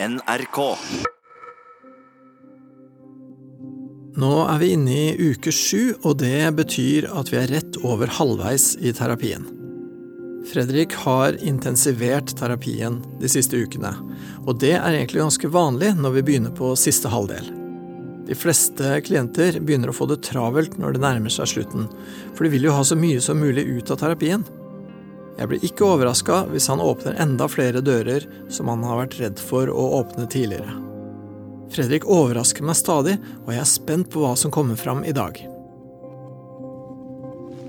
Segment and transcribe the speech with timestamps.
[0.00, 0.58] NRK.
[4.14, 8.06] Nå er vi inne i uke sju, og det betyr at vi er rett over
[8.20, 9.48] halvveis i terapien.
[10.52, 13.90] Fredrik har intensivert terapien de siste ukene,
[14.46, 17.50] og det er egentlig ganske vanlig når vi begynner på siste halvdel.
[18.30, 21.90] De fleste klienter begynner å få det travelt når det nærmer seg slutten,
[22.38, 24.46] for de vil jo ha så mye som mulig ut av terapien.
[25.38, 29.42] Jeg blir ikke overraska hvis han åpner enda flere dører som han har vært redd
[29.42, 30.74] for å åpne tidligere.
[31.70, 35.38] Fredrik overrasker meg stadig, og jeg er spent på hva som kommer fram i dag.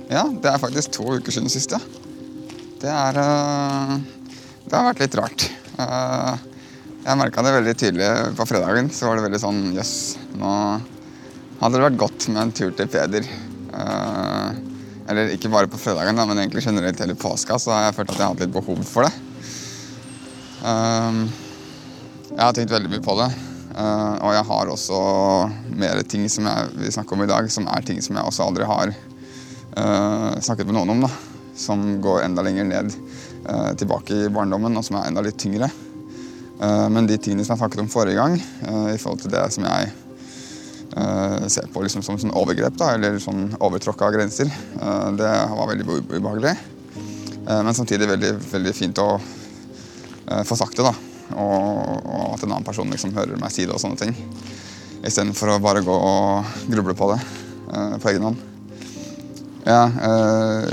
[0.10, 1.82] Ja, det er faktisk to uker siden sist, ja.
[2.80, 3.98] Det er øh,
[4.66, 5.46] Det har vært litt rart.
[5.76, 6.40] Uh,
[7.04, 8.90] jeg merka det veldig tydelig på fredagen.
[8.94, 10.54] Så var det veldig sånn Jøss, yes, nå
[11.60, 13.30] hadde det vært godt med en tur til Peder.
[15.10, 18.20] Eller ikke bare på fredagen, men egentlig generelt hele påska så har jeg følt at
[18.20, 19.14] jeg har hatt litt behov for det.
[20.62, 21.24] Uh,
[22.30, 23.30] jeg har tenkt veldig mye på det.
[23.80, 25.00] Uh, og jeg har også
[25.80, 28.46] mer ting som jeg vil snakke om i dag, som er ting som jeg også
[28.46, 31.06] aldri har uh, snakket med noen om.
[31.08, 31.12] da.
[31.60, 32.94] Som går enda lenger ned
[33.48, 35.72] uh, tilbake i barndommen, og som er enda litt tyngre.
[36.60, 38.34] men de tingene som jeg snakket om forrige gang,
[38.92, 39.94] i forhold til det som jeg
[40.90, 44.50] ser på liksom som sånn overgrep, da, eller sånn overtråkka grenser,
[45.20, 46.56] det var veldig ubehagelig.
[47.46, 49.12] men samtidig veldig, veldig fint å
[50.46, 50.90] få sagt det.
[50.90, 50.96] da
[51.38, 54.16] og, og, at en annen person liksom hører meg si det og sånne ting.
[55.06, 57.20] Istedenfor å bare gå og gruble på det
[58.02, 58.46] på egen hånd.
[59.68, 59.84] Ja,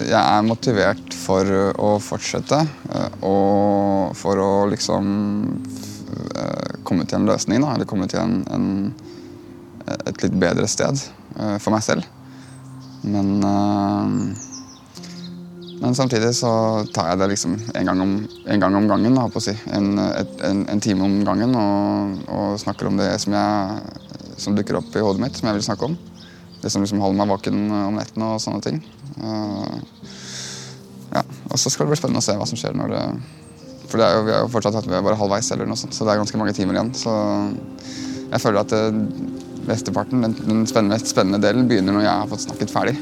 [0.06, 1.50] jeg er motivert for
[1.82, 2.62] å fortsette
[3.26, 5.10] og for å liksom
[6.86, 7.74] komme til en løsning, da.
[7.74, 8.68] Eller komme til en, en,
[9.94, 11.00] et litt bedre sted
[11.62, 12.06] for meg selv.
[13.06, 13.40] Men
[15.80, 16.50] men samtidig så
[16.94, 18.12] tar jeg det liksom en gang om,
[18.48, 19.16] en gang om gangen.
[19.16, 19.52] Da, si.
[19.76, 24.78] en, en, en, time om gangen og, og, snakker om det som, jeg, som, dukker
[24.80, 25.98] opp i hodet mitt, som jeg vil snakke om.
[26.62, 28.80] Det som liksom holder meg våken om nettene og sånne ting.
[31.12, 31.22] Ja.
[31.50, 33.02] Og så skal det bli spennende å se hva som skjer når det
[33.86, 36.08] For det er jo, vi har jo fortsatt hatt bare halvveis, eller noe sånt, så
[36.08, 36.94] det er ganske mange timer igjen.
[36.96, 37.12] Så
[38.32, 38.72] jeg føler at
[39.68, 42.96] mesteparten, den, den spennende, mest spennende delen, begynner når jeg har fått snakket ferdig.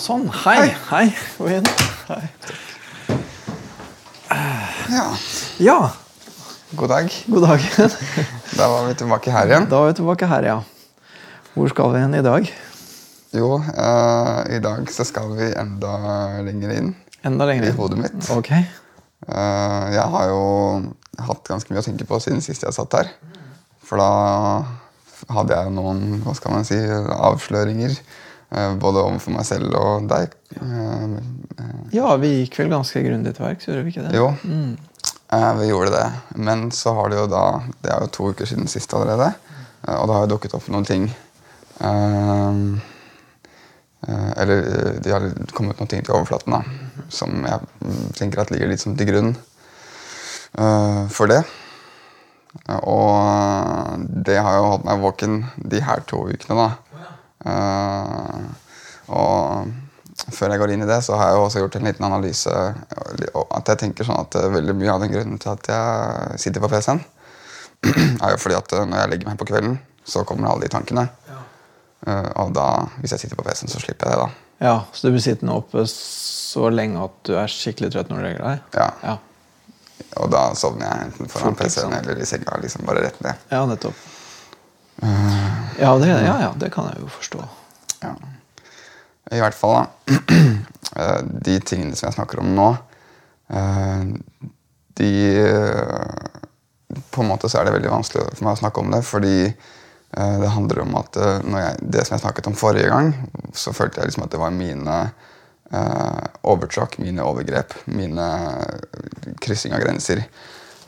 [0.00, 0.26] Sånn.
[0.42, 0.72] Hei.
[0.90, 1.06] Hei.
[2.08, 2.24] Hei.
[4.90, 5.16] Ja.
[5.58, 5.92] ja.
[6.70, 7.12] God dag.
[7.26, 7.60] God dag.
[8.58, 9.68] da var vi tilbake her igjen.
[9.70, 10.56] Da var vi tilbake her, ja.
[11.54, 12.50] Hvor skal vi hen i dag?
[13.30, 15.92] Jo, uh, i dag så skal vi enda
[16.42, 16.90] lenger inn.
[17.22, 17.74] Enda lenger inn?
[17.74, 18.30] I hodet mitt.
[18.34, 18.50] Ok.
[19.30, 20.42] Uh, jeg har jo
[21.28, 23.12] hatt ganske mye å tenke på siden sist jeg satt her.
[23.86, 24.10] For da
[25.30, 26.80] hadde jeg noen hva skal man si,
[27.14, 27.94] avsløringer
[28.50, 30.32] både overfor meg selv og deg.
[30.58, 31.18] Eh,
[31.94, 34.14] ja, vi gikk vel ganske grundig til verks, gjorde vi ikke det?
[34.18, 34.72] Jo, mm.
[35.60, 36.06] vi gjorde det.
[36.34, 37.44] Men så har det jo da
[37.82, 39.30] Det er jo to uker siden sist allerede.
[39.86, 41.10] Eh, og det har jo dukket opp noen ting
[44.40, 44.58] Eller
[45.00, 45.24] det har
[45.56, 46.60] kommet noen ting til overflaten da,
[47.12, 49.30] som jeg tenker at ligger litt som til grunn
[51.12, 51.38] for det.
[52.84, 55.38] Og det har jo holdt meg våken
[55.72, 56.56] de her to ukene.
[56.58, 56.89] da
[59.10, 59.70] og
[60.28, 62.50] før jeg går inn i det, så har jeg også gjort en liten analyse.
[62.52, 66.64] At jeg tenker sånn at eh, veldig mye av den grunnen til at jeg sitter
[66.64, 67.00] på PC-en,
[68.24, 70.72] er jo fordi at eh, når jeg legger meg på kvelden, så kommer alle de
[70.72, 71.06] tankene.
[71.30, 71.40] Ja.
[72.40, 72.68] Og da,
[73.00, 74.46] hvis jeg sitter på PC-en, så slipper jeg det, da.
[74.60, 78.24] Ja, Så du blir sittende oppe så lenge at du er skikkelig trøtt når du
[78.26, 78.64] legger deg?
[78.76, 78.88] Ja.
[79.04, 79.16] ja.
[80.20, 82.58] Og da sovner jeg enten foran PC-en eller i senga.
[82.60, 83.44] liksom bare rett ned.
[83.52, 83.96] Ja, nettopp.
[85.00, 87.40] Ja det, ja, ja, det kan jeg jo forstå.
[88.02, 88.14] Ja.
[89.30, 90.20] I hvert fall, da.
[90.96, 92.64] Eh, de tingene som jeg snakker om nå,
[93.54, 94.00] eh,
[94.98, 98.90] de eh, På en måte så er det veldig vanskelig for meg å snakke om
[98.90, 99.36] det, fordi
[100.10, 103.12] det handler om at jeg, Det som jeg snakket om forrige gang,
[103.54, 104.96] så følte jeg liksom at det var mine
[106.42, 108.26] overtråkk, mine overgrep, mine
[109.38, 110.24] kryssing av grenser.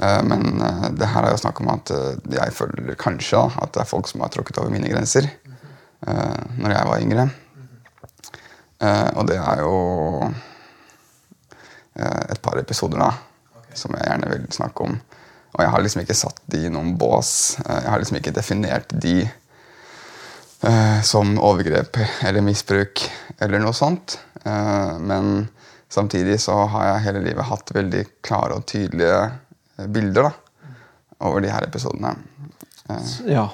[0.02, 3.74] Eh, men eh, det her er jo snakk om at eh, jeg føler kanskje at
[3.74, 5.30] det er folk som har tråkket over mine grenser
[6.02, 7.24] når jeg var yngre.
[9.14, 9.74] Og det er jo
[11.94, 13.12] et par episoder da
[13.78, 14.96] som jeg gjerne vil snakke om.
[15.52, 17.30] Og jeg har liksom ikke satt de i noen bås.
[17.60, 19.14] Jeg har liksom ikke definert de
[21.06, 23.04] som overgrep eller misbruk
[23.38, 24.18] eller noe sånt.
[24.42, 25.46] Men
[25.86, 29.22] samtidig så har jeg hele livet hatt veldig klare og tydelige
[29.88, 30.32] bilder da,
[31.26, 32.14] over de her episodene.
[32.90, 33.48] Eh, Ja,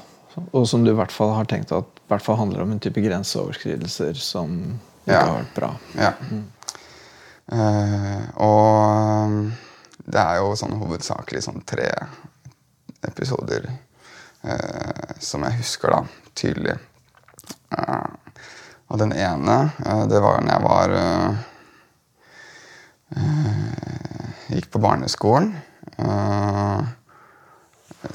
[0.53, 2.81] og som du i hvert fall har tenkt at i hvert fall handler om en
[2.81, 4.55] type grenseoverskridelser som
[5.07, 5.25] ikke Ja.
[5.25, 5.71] har vært bra.
[5.97, 6.13] Ja.
[7.49, 9.53] Eh, og um,
[10.05, 11.89] det er jo sånn hovedsakelig sånn tre
[13.09, 13.69] episoder
[14.45, 16.01] uh, som jeg husker da,
[16.37, 16.75] tydelig.
[17.73, 18.09] Uh,
[18.89, 21.41] og den ene, eh, det var når jeg var eh,
[23.17, 25.51] eh, Gikk på barneskolen.
[25.99, 26.81] Eh,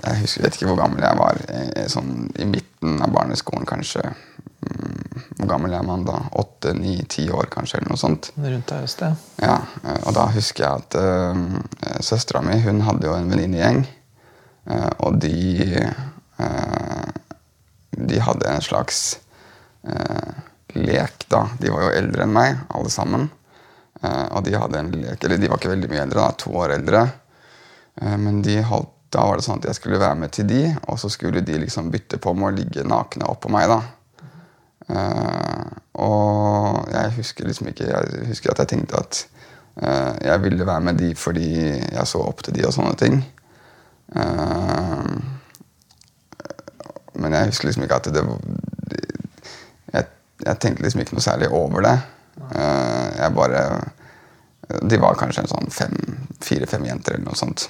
[0.03, 1.39] jeg husker, vet ikke hvor gammel jeg var.
[1.91, 4.03] Sånn I midten av barneskolen, kanskje.
[4.63, 6.21] Mm, Hvor gammel er man da?
[6.39, 7.77] Åtte, ni, ti år, kanskje?
[7.80, 8.31] eller noe sånt.
[8.39, 9.25] Rundt der et sted.
[9.44, 13.83] Ja, eh, og da husker jeg at uh, søstera mi hun hadde jo en venninnegjeng.
[14.69, 15.89] Uh, og de
[16.39, 17.09] uh,
[17.94, 19.01] De hadde en slags
[19.83, 20.31] uh,
[20.80, 21.44] lek, da.
[21.59, 23.30] De var jo eldre enn meg, alle sammen.
[24.03, 26.74] Og de hadde en lek Eller de var ikke veldig mye eldre, da, to år
[26.75, 27.03] eldre.
[28.01, 30.62] Eh, men de holdt, da var det sånn at jeg skulle være med til de,
[30.90, 33.69] og så skulle de liksom bytte på med å ligge nakne oppå meg.
[33.69, 33.81] da.
[34.90, 35.69] Uh,
[36.04, 39.19] og jeg husker liksom ikke Jeg husker at jeg tenkte at
[39.80, 43.22] uh, jeg ville være med de fordi jeg så opp til de og sånne ting.
[44.12, 45.13] Uh,
[47.16, 48.25] men jeg husker liksom ikke at det
[49.94, 50.10] jeg,
[50.45, 51.98] jeg tenkte liksom ikke noe særlig over det.
[53.13, 53.62] Jeg bare
[54.90, 55.69] De var kanskje en sånn
[56.42, 57.69] fire-fem jenter eller noe sånt.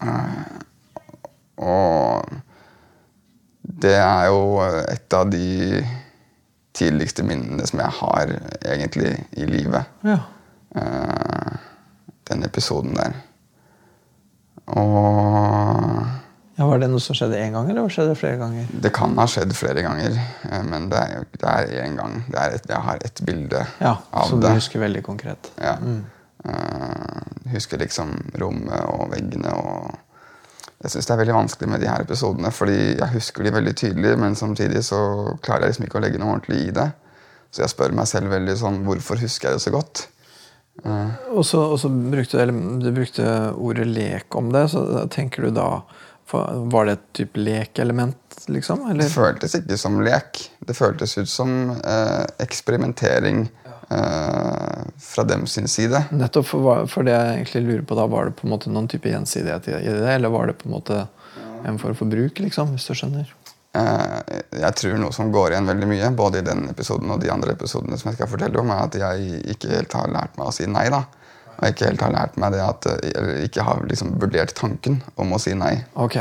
[0.00, 0.60] Eh,
[1.60, 2.30] og
[3.80, 5.82] det er jo et av de
[6.76, 8.32] tidligste minnene som jeg har
[8.64, 9.84] egentlig i livet.
[10.06, 10.18] Ja.
[10.76, 11.58] Eh,
[12.30, 13.12] den episoden der.
[14.70, 16.06] Og
[16.60, 18.66] ja, Var det noe som skjedde én gang, eller skjedde det flere ganger?
[18.84, 20.16] det kan ha skjedd flere ganger,
[20.50, 22.18] eh, men det er, jo- det er én gang.
[22.28, 25.50] Det er et, jeg har ett bilde Ja, av Som du husker veldig konkret.
[25.58, 25.76] Ja.
[26.44, 29.89] Eh, husker liksom rommet og veggene og
[30.80, 33.74] Jeg syns det er veldig vanskelig med de her episodene, fordi jeg husker de veldig
[33.76, 35.00] tydelig, men samtidig så
[35.44, 36.86] klarer jeg liksom ikke å legge noe ordentlig i det.
[37.52, 40.04] Så jeg spør meg selv veldig sånn Hvorfor husker jeg det så godt?
[41.34, 43.26] Og så, og så brukte du, eller, du brukte
[43.58, 45.66] ordet lek om det, så tenker du da
[46.30, 48.86] Var det et type lekelement, liksom?
[48.86, 49.04] Eller?
[49.04, 50.44] Det føltes ikke som lek.
[50.62, 53.48] Det føltes ut som uh, eksperimentering
[53.90, 56.04] fra dem sin side.
[56.14, 58.86] Nettopp for, for det jeg egentlig lurer på da, var det på en måte noen
[58.88, 61.00] type gjensidighet i det, eller var det på en måte
[61.66, 63.32] en form for bruk, liksom, hvis du skjønner?
[63.74, 67.30] Eh, jeg tror noe som går igjen veldig mye, både i den episoden og de
[67.34, 70.50] andre episodene, som jeg skal fortelle om, er at jeg ikke helt har lært meg
[70.50, 70.86] å si nei.
[70.90, 71.04] da.
[71.60, 75.02] Og ikke helt har lært meg det at, eh, eller ikke har liksom vurdert tanken
[75.20, 75.80] om å si nei.
[75.96, 76.20] Ok,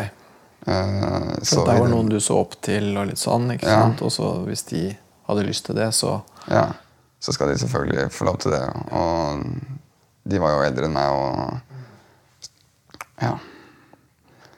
[0.68, 3.78] Eh, så det var noen du så opp til, og litt sånn, ikke Ja.
[3.80, 4.02] sant?
[4.04, 4.98] Og så hvis de
[5.30, 6.22] hadde lyst til det, så
[6.52, 6.66] Ja,
[7.20, 8.64] så skal de selvfølgelig få lov til det.
[8.96, 9.44] Og
[10.30, 11.60] de var jo eldre enn meg, og
[13.20, 13.34] Ja.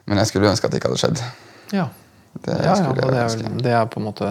[0.06, 1.22] Men jeg skulle ønske at det ikke hadde skjedd.
[1.74, 1.88] Ja.
[2.32, 4.28] Det ja, ja det, er, det er på en måte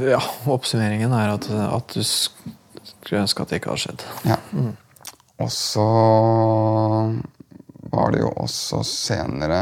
[0.00, 4.04] Ja, oppsummeringen er at, at du skulle ønske at det ikke hadde skjedd.
[4.24, 4.38] Ja.
[5.44, 5.84] Og så
[7.92, 9.60] var det jo også senere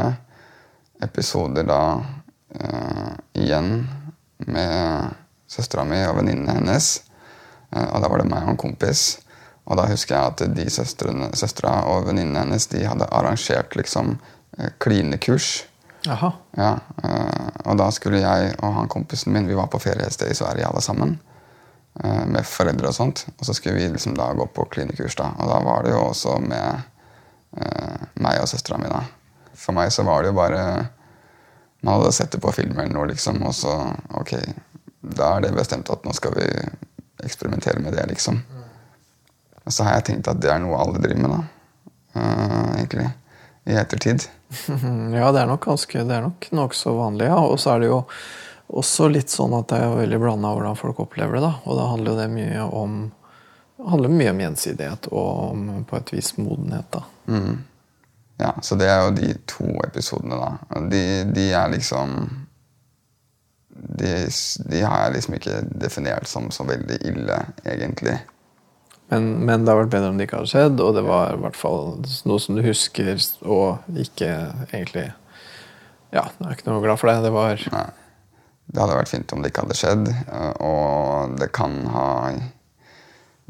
[1.03, 3.83] episoder da uh, igjen
[4.47, 6.95] med søstera mi og venninnene hennes.
[7.73, 9.03] Eh, og da var det meg og en kompis.
[9.63, 10.65] Og da husker jeg at de
[11.39, 14.17] søstera og venninnene hennes de hadde arrangert liksom
[14.59, 15.65] eh, klinekurs.
[16.03, 16.33] Jaha.
[16.59, 16.73] Ja,
[17.03, 20.33] eh, og da skulle jeg og han kompisen min Vi var på ferie et sted
[20.33, 21.19] i Sverige alle sammen.
[21.93, 23.19] Med foreldre og sånt.
[23.37, 25.13] Og så skulle vi liksom da gå på klinekurs.
[25.13, 26.81] da Og da var det jo også med
[28.17, 28.89] meg og søstera mi.
[28.89, 29.03] da
[29.53, 30.63] For meg så var det jo bare
[31.85, 33.75] Man hadde sett det på film eller noe, liksom, og så
[34.17, 34.33] Ok,
[35.03, 36.47] da er det bestemt at nå skal vi
[37.23, 38.39] eksperimentere med det, liksom.
[39.63, 41.41] Og så har jeg tenkt at det er noe alle driver med, da.
[42.13, 43.09] Uh, egentlig.
[43.65, 44.27] I ettertid.
[45.17, 47.39] Ja, det er nok ganske Det er nok nokså vanlig, ja.
[47.41, 48.03] Og så er det jo
[48.73, 51.45] også litt sånn at det er veldig blanda hvordan folk opplever det.
[51.45, 52.97] da, Og da handler jo det mye om
[53.77, 56.85] det handler mye om gjensidighet og om på et vis modenhet.
[56.93, 57.01] da.
[58.39, 60.79] Ja, så det er jo de to episodene, da.
[60.91, 61.01] De,
[61.33, 62.13] de er liksom
[63.73, 64.11] de,
[64.69, 68.19] de har jeg liksom ikke definert som så veldig ille, egentlig.
[69.11, 71.41] Men, men det har vært bedre om det ikke hadde skjedd, og det var i
[71.41, 71.83] hvert fall
[72.29, 74.31] noe som du husker og ikke
[74.71, 75.09] egentlig
[76.13, 77.21] Ja, jeg er ikke noe glad for det.
[77.25, 77.89] Det var Nei.
[78.63, 80.05] Det hadde vært fint om det ikke hadde skjedd,
[80.63, 82.09] og det kan ha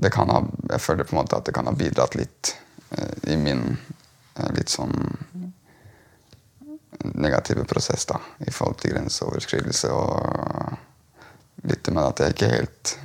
[0.01, 0.39] det kan ha,
[0.71, 2.55] Jeg føler på en måte at det kan ha bidratt litt
[2.97, 4.95] eh, i min eh, litt sånn
[7.23, 9.91] negative prosess da, i forhold til grenseoverskridelse.
[9.91, 12.95] Og litt med at jeg ikke helt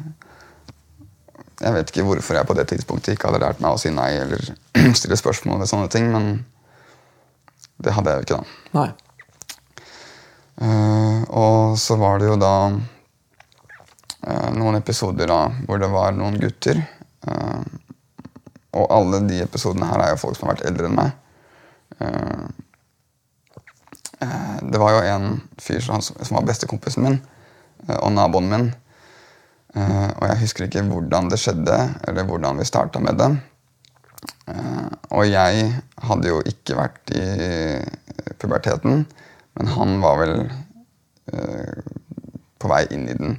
[1.58, 4.12] Jeg vet ikke hvorfor jeg på det tidspunktet ikke hadde lært meg å si nei
[4.20, 4.42] eller
[4.98, 6.44] stille spørsmål ved sånne ting, men
[7.82, 8.44] det hadde jeg jo ikke da.
[8.78, 8.90] Nei.
[10.58, 16.38] Uh, og så var det jo da uh, noen episoder da hvor det var noen
[16.42, 16.80] gutter.
[17.26, 17.62] Uh,
[18.78, 21.14] og alle de episodene her er jo folk som har vært eldre enn meg.
[24.68, 26.02] Det var jo en fyr som,
[26.36, 27.18] var bestekompisen min
[27.88, 28.66] eh, og naboen min.
[29.74, 33.30] Eh, og jeg husker ikke hvordan det skjedde, eller hvordan vi starta med det.
[34.52, 35.70] Eh, og jeg
[36.08, 37.24] hadde jo ikke vært i
[38.38, 39.04] puberteten,
[39.58, 40.34] men han var vel
[42.58, 43.34] på vei inn i den.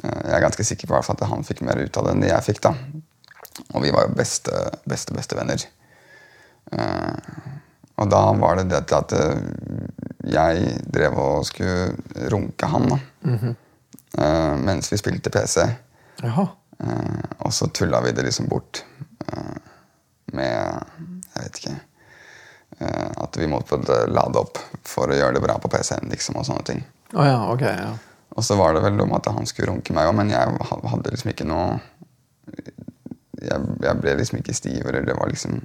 [0.00, 2.62] Jeg er ganske sikker på at han fikk mer ut av det enn jeg fikk.
[2.64, 2.72] da.
[3.74, 4.52] Og vi var jo beste,
[4.88, 5.66] beste, beste venner.
[6.72, 7.14] Eh,
[7.96, 9.38] og da var det det at eh,
[10.26, 12.98] jeg drev og skulle runke han da.
[14.16, 15.64] Eh, mens vi spilte PC.
[16.22, 16.46] Jaha.
[16.76, 18.82] Uh, og så tulla vi det liksom bort
[19.32, 19.56] uh,
[20.36, 20.76] med
[21.32, 21.76] Jeg vet ikke
[23.16, 23.78] At vi måtte
[24.12, 26.82] lade opp for å gjøre det bra på PC-en liksom, og sånne ting.
[27.16, 27.64] Å ja, ok.
[27.64, 27.94] ja.
[28.36, 31.14] Og så var det vel om at han skulle runke meg òg, men jeg hadde
[31.14, 31.78] liksom ikke noe
[33.40, 35.62] jeg, jeg ble liksom ikke stiv, eller det var liksom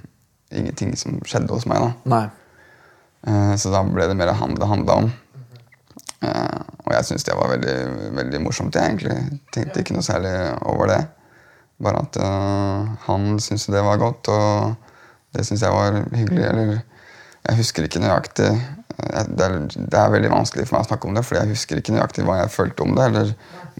[0.58, 1.78] ingenting som skjedde hos meg.
[2.04, 2.22] da.
[3.26, 5.12] Eh, Så da ble det mer han det handla om.
[6.22, 7.76] Eh, Og jeg syns det var veldig,
[8.16, 8.74] veldig morsomt.
[8.74, 10.32] Jeg egentlig tenkte ikke noe særlig
[10.66, 11.00] over det.
[11.82, 14.74] Bare at eh, han syntes det var godt, og
[15.34, 16.44] det syns jeg var hyggelig.
[16.44, 16.82] Eller
[17.48, 18.50] jeg husker ikke nøyaktig
[19.02, 21.80] det er, det er veldig vanskelig for meg å snakke om det, fordi jeg husker
[21.80, 23.30] ikke nøyaktig hva jeg følte om det, eller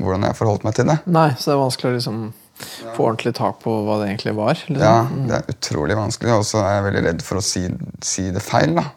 [0.01, 0.97] hvordan jeg forholdt meg til det.
[1.07, 2.21] Nei, så det er vanskelig å liksom
[2.97, 4.55] få ordentlig tak på hva det egentlig var.
[4.69, 4.81] Liksom.
[4.83, 7.67] Ja, det er utrolig vanskelig, og så er jeg veldig redd for å si,
[8.05, 8.75] si det feil.
[8.79, 8.89] da.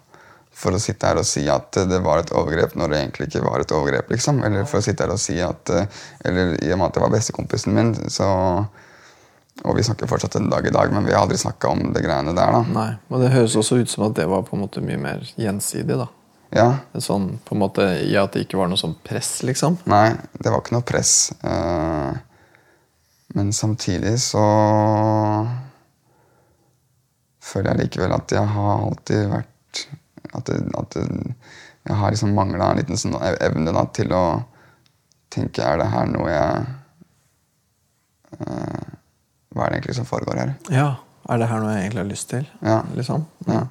[0.55, 3.41] For å sitte her og si at det var et overgrep når det egentlig ikke
[3.43, 4.09] var et overgrep.
[4.15, 4.39] liksom.
[4.47, 5.89] Eller for å sitte her og si at eh,
[6.23, 8.29] Eller i og med at det var bestekompisen min, så
[9.65, 12.01] Og vi snakker fortsatt en dag i dag, men vi har aldri snakka om det
[12.03, 12.63] greiene der, da.
[12.75, 15.21] Nei, og det høres også ut som at det var på en måte mye mer
[15.39, 15.95] gjensidig.
[15.95, 16.07] da.
[16.55, 16.65] Ja,
[17.03, 19.77] Sånn på en måte I at det ikke var noe sånn press, liksom.
[19.91, 21.31] Nei, det var ikke noe press.
[21.43, 22.11] Eh,
[23.33, 24.43] men samtidig så
[27.45, 29.51] føler jeg likevel at jeg har alltid vært
[30.35, 31.35] At, det, at det,
[31.85, 34.23] jeg har liksom mangla en liten sånn evne da, til å
[35.31, 36.63] tenke Er det her noe jeg
[38.39, 38.87] eh,
[39.53, 40.53] Hva er det egentlig som foregår her?
[40.73, 40.87] Ja,
[41.29, 42.47] Er det her noe jeg egentlig har lyst til?
[42.61, 42.79] Ja.
[42.97, 43.27] Liksom?
[43.47, 43.61] Ja.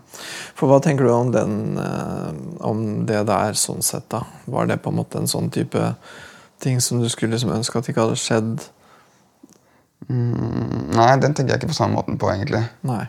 [0.56, 2.30] For hva tenker du om, den, eh,
[2.64, 4.08] om det der sånn sett?
[4.14, 4.24] da?
[4.46, 5.82] Var det på en måte en sånn type
[6.64, 8.64] ting som du skulle liksom ønske at ikke hadde skjedd?
[10.08, 12.64] Mm, nei, den tenker jeg ikke på samme måten på, egentlig.
[12.88, 13.04] Nei.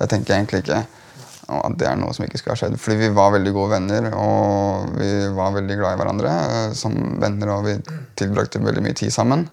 [0.00, 0.82] Det tenker jeg egentlig ikke
[1.52, 2.78] at det er noe som ikke skulle ha skjedd.
[2.80, 6.94] Fordi vi var veldig gode venner, og vi var veldig glad i hverandre eh, som
[7.20, 7.76] venner, og vi
[8.18, 9.44] tilbrakte veldig mye tid sammen.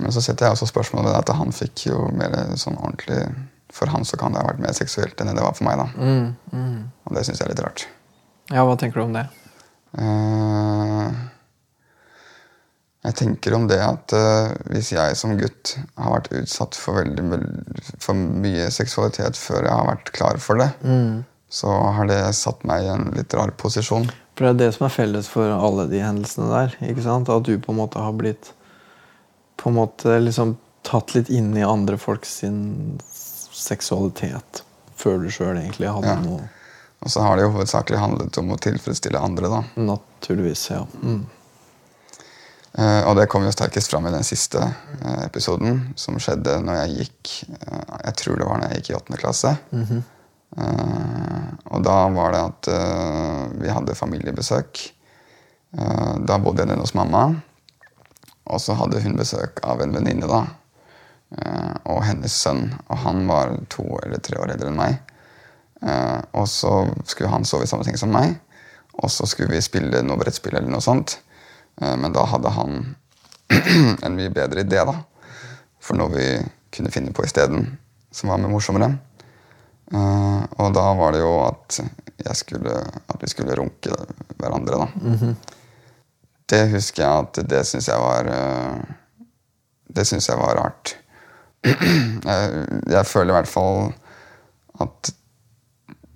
[0.00, 3.24] Men så setter jeg også spørsmålet at han fikk jo mer sånn ordentlig
[3.74, 5.78] For han så kan det ha vært mer seksuelt enn det var for meg.
[5.78, 5.86] da.
[5.94, 6.78] Mm, mm.
[7.06, 7.84] Og det syns jeg er litt rart.
[8.50, 9.28] Ja, hva tenker du om det?
[9.98, 11.20] Eh,
[13.04, 17.40] jeg tenker om det at uh, hvis jeg som gutt har vært utsatt for, veldig,
[17.98, 20.70] for mye seksualitet før jeg har vært klar for det,
[21.50, 24.10] så har det satt meg i en litt rar posisjon.
[24.36, 26.76] For det er det som er felles for alle de hendelsene der.
[26.92, 27.28] ikke sant?
[27.32, 28.52] At du på en måte har blitt
[29.60, 30.54] på en måte liksom
[30.86, 33.00] tatt litt inn i andre folks sin
[33.52, 34.62] seksualitet
[34.96, 36.20] før du sjøl egentlig hadde Ja.
[36.24, 36.48] noe
[37.02, 39.48] Og så har det jo hovedsakelig handlet om å tilfredsstille andre.
[39.48, 39.60] da.
[39.80, 40.82] Naturligvis, ja.
[41.02, 41.22] Mm.
[42.78, 46.84] Eh, og det kom jo sterkest fram i den siste eh, episoden, som skjedde når
[46.84, 49.54] jeg gikk eh, Jeg tror det var når jeg gikk i åttende klasse.
[50.54, 52.70] Eh, og da var det at
[53.60, 54.80] vi hadde familiebesøk.
[55.70, 57.28] Da bodde jeg nede hos mamma.
[58.50, 60.40] Og så hadde hun besøk av en venninne da,
[61.86, 62.64] og hennes sønn.
[62.90, 64.98] Og han var to eller tre år eldre enn meg.
[66.34, 66.72] Og så
[67.04, 68.34] skulle han sove i samme seng som meg.
[68.98, 71.20] Og så skulle vi spille noe brettspill eller noe sånt.
[71.80, 72.80] Eh, Men da hadde han
[74.06, 74.96] en mye bedre idé, da.
[75.80, 76.26] For noe vi
[76.70, 77.78] kunne finne på isteden,
[78.14, 78.90] som var mye morsommere.
[79.92, 81.80] Eh, og da var det jo at,
[82.38, 82.76] skulle,
[83.10, 83.94] at vi skulle runke
[84.38, 85.34] hverandre, da.
[86.50, 88.80] Det husker jeg at det syns jeg var eh,
[89.86, 90.96] Det syns jeg var rart.
[91.64, 93.92] jeg, jeg føler i hvert fall
[94.80, 95.10] at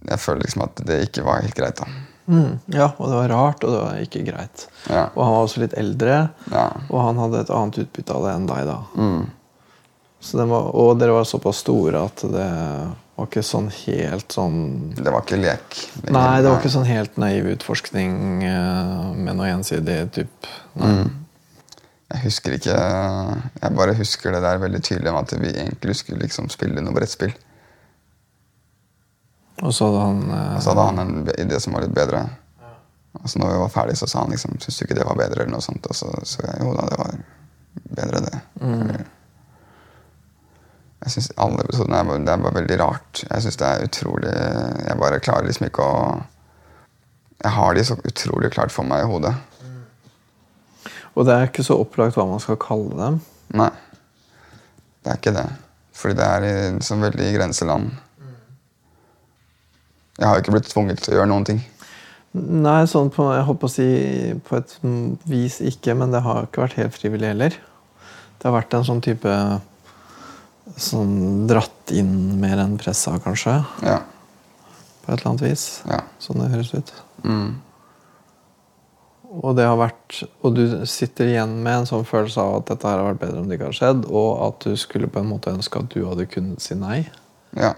[0.09, 1.87] Jeg føler liksom at det ikke var helt greit, da.
[2.29, 2.59] Mm.
[2.73, 4.67] Ja, og det var rart, og det var ikke greit.
[4.89, 5.07] Ja.
[5.15, 6.19] Og han var også litt eldre,
[6.51, 6.67] Ja.
[6.89, 8.67] og han hadde et annet utbytte av det enn deg.
[8.67, 8.79] da.
[8.97, 9.27] Mm.
[10.25, 12.47] Så det var, og dere var såpass store at det
[13.17, 15.77] var ikke sånn helt sånn Det var ikke lek.
[16.03, 16.13] lenger.
[16.17, 20.49] Nei, det var ikke sånn helt naiv utforskning eh, med noe gjensidig typ.
[20.81, 21.11] Mm.
[22.15, 22.75] Jeg husker ikke
[23.63, 26.95] Jeg bare husker det der veldig tydelig om at vi egentlig skulle liksom spille noe
[26.97, 27.33] brettspill.
[29.63, 32.25] Og så hadde han eh, Og så hadde han en idé som var litt bedre.
[33.21, 35.19] Og så når vi var ferdig, så sa han liksom Syns du ikke det var
[35.19, 35.45] bedre?
[35.45, 37.15] eller noe sånt Og så så jeg jo da, det var
[37.95, 38.41] bedre, det.
[38.61, 39.05] Mm.
[41.05, 43.25] Jeg syns alle episodene er, det er bare veldig rart.
[43.29, 46.05] Jeg synes det er utrolig Jeg bare klarer liksom ikke å
[47.45, 49.35] Jeg har de så utrolig klart for meg i hodet.
[51.15, 53.19] Og det er ikke så opplagt hva man skal kalle dem.
[53.55, 53.71] Nei.
[55.05, 55.47] Det er ikke det.
[55.95, 57.93] Fordi det er i, så veldig i grenseland.
[60.19, 61.61] Jeg har ikke blitt tvunget til å gjøre noen ting.
[62.35, 63.87] Nei, sånn på, jeg holdt på å si
[64.47, 64.73] på et
[65.31, 67.59] vis ikke, men det har ikke vært helt frivillig heller.
[68.39, 69.37] Det har vært en sånn type
[70.81, 73.59] Sånn dratt inn mer enn pressa, kanskje.
[73.85, 73.99] Ja.
[75.05, 75.65] På et eller annet vis.
[75.85, 75.99] ja.
[76.19, 76.93] Sånn det høres ut.
[77.21, 77.51] Mm.
[79.43, 82.89] Og det har vært Og du sitter igjen med en sånn følelse av at dette
[82.89, 85.31] her har vært bedre om det ikke har skjedd, og at du skulle på en
[85.35, 87.03] måte ønske at du hadde kunnet si nei.
[87.61, 87.75] ja.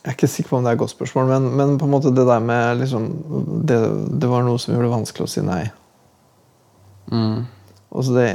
[0.00, 1.92] Jeg er ikke sikker på om det er et godt spørsmål, men, men på en
[1.92, 3.08] måte det der med liksom
[3.68, 3.78] det,
[4.22, 5.64] det var noe som gjorde det vanskelig å si nei.
[7.12, 7.42] Mm.
[7.90, 8.28] Og så det,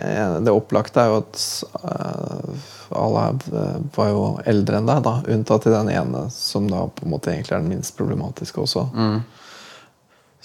[0.45, 1.39] det opplagte er jo at
[1.79, 2.67] uh,
[2.99, 7.07] alle er- var jo eldre enn deg, da, unntatt til den ene som da på
[7.07, 8.85] en måte egentlig er den minst problematiske også.
[8.93, 9.23] Mm.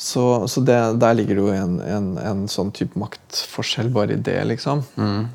[0.00, 4.22] Så, så det, der ligger det jo en, en, en sånn type maktforskjell bare i
[4.30, 4.86] det, liksom.
[4.96, 5.26] Mm.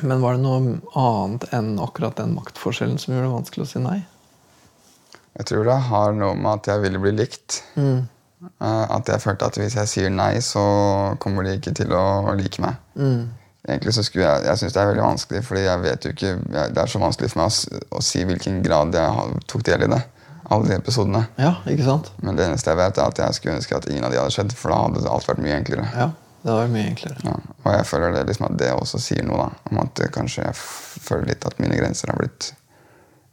[0.00, 3.82] Men var det noe annet enn akkurat den maktforskjellen som gjorde det vanskelig å si
[3.84, 3.98] nei?
[5.34, 7.62] Jeg tror det har noe med at jeg ville bli likt.
[7.74, 8.04] Mm.
[8.60, 10.62] Eh, At jeg følte at hvis jeg sier nei, så
[11.22, 12.76] kommer de ikke til å like meg.
[12.94, 13.30] Mm.
[13.64, 16.32] Egentlig så skulle Jeg jeg syns det er veldig vanskelig, fordi jeg vet jo ikke
[16.52, 19.86] jeg, Det er så vanskelig for meg å, å si hvilken grad jeg tok del
[19.86, 20.02] i det.
[20.52, 21.22] Alle de episodene.
[21.40, 22.10] Ja, ikke sant?
[22.20, 24.34] Men det eneste jeg vet, er at jeg skulle ønske at ingen av de hadde
[24.34, 25.86] skjedd, for da hadde alt vært mye enklere.
[25.96, 26.10] Ja,
[26.44, 27.16] det var mye enklere.
[27.24, 27.38] Ja.
[27.64, 29.70] Og jeg føler det, liksom at det også sier noe, da.
[29.72, 30.58] Om at kanskje jeg
[31.08, 32.50] føler litt at mine grenser har blitt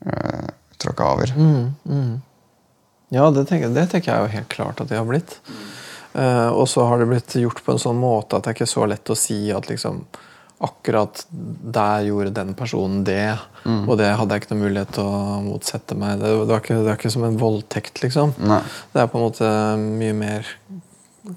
[0.08, 0.48] uh,
[0.82, 1.34] tråkka over.
[1.38, 2.12] Mm, mm.
[3.12, 5.38] Ja, det tenker, det tenker jeg jo helt klart at de har blitt.
[6.12, 8.72] Uh, og så har det blitt gjort på en sånn måte at det er ikke
[8.72, 10.04] så lett å si at liksom
[10.62, 13.34] akkurat der gjorde den personen det,
[13.66, 16.20] og det hadde jeg ikke noe mulighet til å motsette meg.
[16.22, 18.36] Det, det, var ikke, det er ikke som en voldtekt, liksom.
[18.46, 18.60] Nei.
[18.94, 19.50] Det er på en måte
[19.82, 20.52] mye mer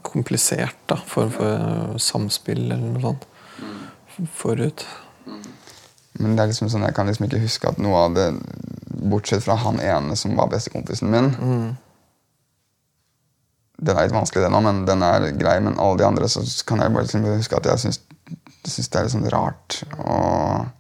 [0.04, 3.24] komplisert, da, form for samspill eller noe sånt.
[4.36, 4.84] Forut.
[6.20, 8.28] Men det er liksom sånn, jeg kan liksom ikke huske at noe av det
[9.04, 11.32] Bortsett fra han ene som var bestekompisen min.
[13.84, 15.58] Den er litt vanskelig, den òg, men den er grei.
[15.60, 17.98] Men alle de andre så kan jeg bare liksom huske at jeg syns,
[18.64, 19.80] syns det er litt sånn rart.
[19.98, 20.70] Og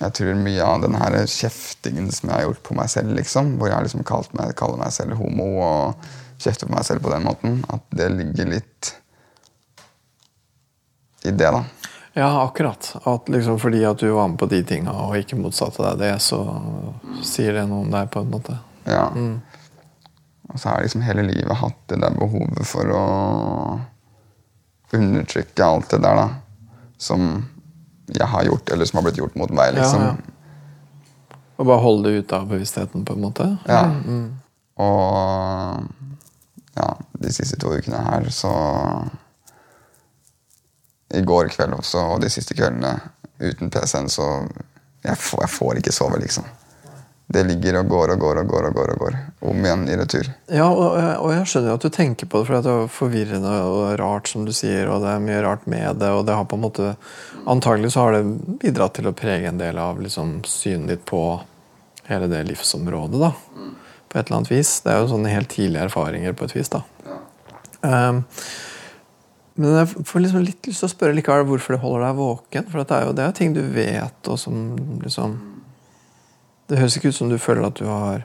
[0.00, 3.54] jeg tror mye av den her kjeftingen som jeg har gjort på meg selv, liksom,
[3.60, 4.04] hvor jeg liksom
[4.38, 8.08] meg, kaller meg selv homo og kjefter på meg selv på den måten, at det
[8.14, 8.94] ligger litt
[11.28, 11.64] i det, da.
[12.18, 12.96] Ja, akkurat.
[13.04, 16.14] At liksom fordi at du var med på de tinga og ikke motsatte deg det,
[16.24, 16.40] så
[17.22, 18.56] sier det noe om deg, på en måte.
[18.88, 19.06] Ja.
[20.50, 23.04] Og så har jeg liksom hele livet hatt det der behovet for å
[24.96, 26.28] undertrykke alt det der, da.
[26.98, 27.28] Som
[28.10, 30.02] jeg har gjort, eller som har blitt gjort mot meg, liksom.
[30.02, 33.46] Ja, Og bare holde det ute av bevisstheten, på en måte.
[33.68, 33.84] Ja.
[34.80, 35.86] Og
[36.74, 36.88] ja,
[37.20, 38.50] de siste to ukene her, så
[41.14, 42.96] I går kveld også, og de siste kveldene
[43.40, 44.26] uten PC-en, så
[45.02, 46.46] jeg får, jeg får ikke sove, liksom.
[47.30, 48.88] Det ligger og går og går og går og går.
[48.90, 49.16] og går
[49.50, 50.30] Om igjen i retur.
[50.50, 53.52] Ja, og, og jeg skjønner jo at du tenker på det, for det er forvirrende
[53.68, 56.48] og rart, som du sier, og det er mye rart med det, og det har
[56.50, 56.94] på en måte
[57.48, 61.22] Antagelig så har det bidratt til å prege en del av liksom, synet ditt på
[62.10, 63.30] hele det livsområdet, da.
[64.10, 64.74] På et eller annet vis.
[64.84, 66.82] Det er jo sånne helt tidlige erfaringer på et vis, da.
[67.06, 67.16] Ja.
[67.80, 68.20] Um,
[69.60, 72.68] men jeg får liksom litt lyst til å spørre likevel hvorfor det holder deg våken.
[72.70, 74.60] For det er jo det er ting du vet, og som
[75.04, 75.38] liksom
[76.70, 78.22] Det høres ikke ut som du føler at du har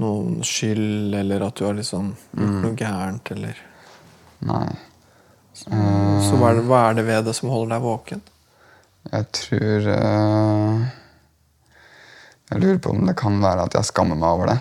[0.00, 3.58] noen skyld, eller at du har liksom gjort noe gærent, eller
[4.48, 4.68] Nei.
[5.58, 8.20] Så hva er, det, hva er det ved det som holder deg våken?
[9.08, 10.84] Jeg tror uh,
[12.52, 14.58] Jeg lurer på om det kan være at jeg skammer meg over det.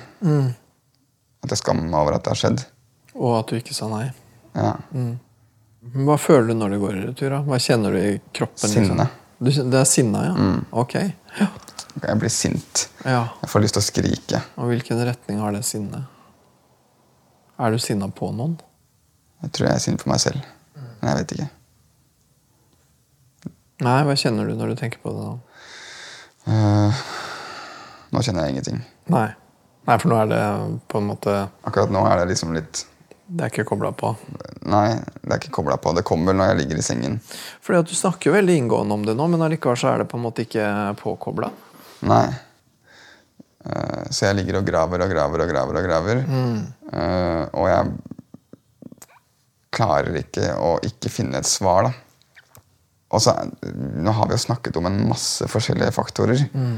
[1.46, 2.66] At jeg skammer meg over at det har skjedd.
[3.16, 4.10] Og at du ikke sa nei.
[4.58, 4.74] Ja.
[5.94, 7.30] Hva føler du når det går i retur?
[7.32, 7.40] da?
[7.46, 8.72] Hva kjenner du i kroppen?
[8.72, 9.08] Sinne.
[9.38, 10.52] Du, det er sinna, ja?
[10.72, 10.96] Ok.
[11.40, 11.48] Ja.
[11.98, 12.88] Jeg blir sint.
[13.06, 13.24] ja.
[13.42, 14.42] Jeg får lyst til å skrike.
[14.62, 16.04] Og hvilken retning har det sinnet?
[17.58, 18.58] Er du sinna på noen?
[19.42, 20.46] Jeg tror jeg er sint på meg selv.
[20.78, 21.48] Men jeg vet ikke.
[23.86, 25.26] Nei, hva kjenner du når du tenker på det?
[25.26, 25.34] da?
[26.48, 27.02] Uh,
[28.14, 28.80] nå kjenner jeg ingenting.
[29.14, 29.28] Nei.
[29.88, 30.40] Nei, for nå er det
[30.92, 31.34] på en måte
[31.68, 32.82] Akkurat nå er det liksom litt
[33.28, 34.14] Det er ikke kobla på.
[34.72, 35.92] Nei, det er ikke kobla på.
[35.98, 37.18] Det kommer når jeg ligger i sengen.
[37.64, 40.10] Fordi at Du snakker jo veldig inngående om det nå, men allikevel så er det
[40.12, 40.68] på en måte ikke
[41.02, 41.52] påkobla.
[42.08, 42.26] Nei.
[43.68, 45.80] Eh, så jeg ligger og graver og graver og graver.
[45.82, 46.24] Og graver.
[46.28, 46.60] Mm.
[47.52, 47.96] og jeg
[49.76, 51.92] klarer ikke å ikke finne et svar, da.
[53.16, 56.78] Og så, Nå har vi jo snakket om en masse forskjellige faktorer mm.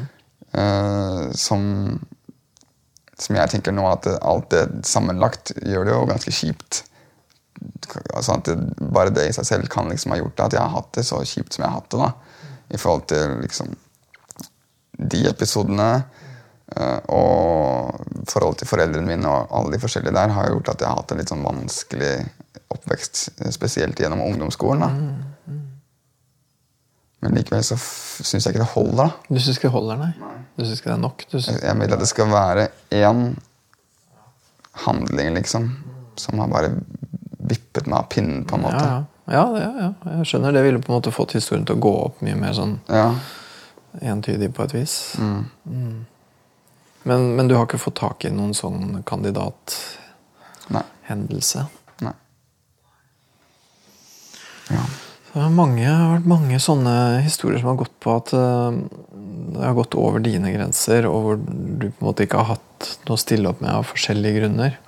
[1.38, 1.62] som
[3.22, 6.84] som jeg tenker nå at alt det sammenlagt gjør det jo ganske kjipt.
[8.16, 10.76] Altså at det, Bare det i seg selv kan liksom ha gjort at jeg har
[10.78, 12.08] hatt det så kjipt som jeg har hatt det.
[12.08, 12.40] da.
[12.70, 13.76] I forhold til liksom
[15.00, 15.90] de episodene
[16.76, 20.92] eh, og forholdet til foreldrene mine og alle de forskjellige der har gjort at jeg
[20.92, 22.14] har hatt en litt sånn vanskelig
[22.70, 23.22] oppvekst,
[23.56, 24.84] spesielt gjennom ungdomsskolen.
[24.84, 25.38] da.
[27.20, 29.04] Men likevel så syns jeg ikke det holder.
[29.04, 29.10] da.
[29.28, 30.14] Du syns ikke det holder, nei?
[30.56, 31.18] Du syns ikke det er nok?
[31.32, 31.62] Du syns...
[31.64, 33.20] Jeg vil at det skal være én
[34.86, 35.64] handling, liksom,
[36.16, 36.70] som har bare
[37.50, 38.86] vippet meg av pinnen, på en måte.
[38.86, 39.04] Ja, ja.
[39.30, 39.70] Ja, ja,
[40.18, 40.52] jeg skjønner.
[40.56, 43.12] Det ville på en måte fått historien til å gå opp mye mer sånn Ja.
[44.02, 44.94] entydig på et vis.
[45.22, 45.44] Mm.
[47.04, 49.86] Men, men du har ikke fått tak i noen sånn kandidathendelse?
[50.74, 50.84] Nei.
[52.08, 52.16] Nei.
[54.74, 54.84] Ja.
[55.30, 58.80] Det har mange, har vært mange sånne historier som har gått på at eh,
[59.54, 62.90] det har gått over dine grenser, og hvor du på en måte ikke har hatt
[63.06, 64.80] noe å stille opp med av forskjellige grunner.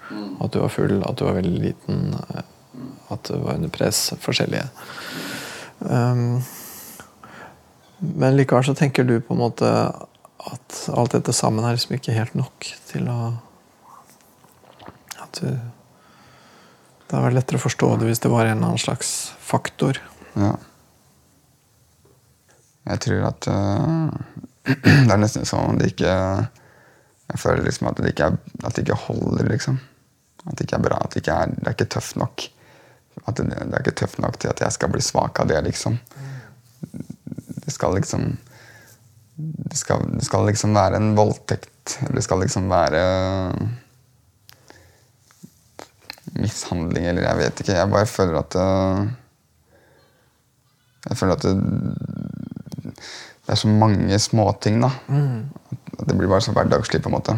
[0.41, 2.47] At du var full, at du var veldig liten, eh,
[3.13, 4.09] at du var under press.
[4.23, 4.65] Forskjellige.
[5.79, 6.41] Um,
[8.01, 12.15] men likevel så tenker du på en måte at alt dette sammen er liksom ikke
[12.17, 13.19] helt nok til å
[15.21, 18.81] At du Det hadde vært lettere å forstå det hvis det var en eller annen
[18.81, 19.99] slags faktor.
[20.35, 20.55] Ja.
[22.91, 24.09] Jeg tror at uh,
[25.05, 28.75] Det er nesten som om det ikke Jeg føler liksom at det ikke, er, at
[28.75, 29.79] det ikke holder, liksom.
[30.45, 30.97] At det ikke er bra.
[30.99, 32.43] At det ikke er, det er ikke tøft nok.
[33.27, 35.61] At det, det er ikke tøft nok til at jeg skal bli svak av det,
[35.69, 35.95] liksom.
[37.61, 38.33] Det skal liksom
[39.71, 41.97] det skal, det skal liksom være en voldtekt.
[42.11, 43.01] Det skal liksom være
[46.37, 47.77] mishandling, eller jeg vet ikke.
[47.77, 49.07] Jeg bare føler at øh,
[51.09, 51.53] Jeg føler at det,
[53.41, 54.91] det er så mange småting, da.
[55.99, 57.37] At det blir bare så hverdagslig, på en måte.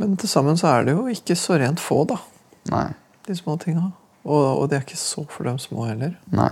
[0.00, 2.16] Men til sammen så er det jo ikke så rent få, da.
[2.72, 2.86] Nei.
[3.28, 3.90] De små tinga.
[4.24, 6.16] Og, og de er ikke så for dem små heller.
[6.32, 6.50] Nei.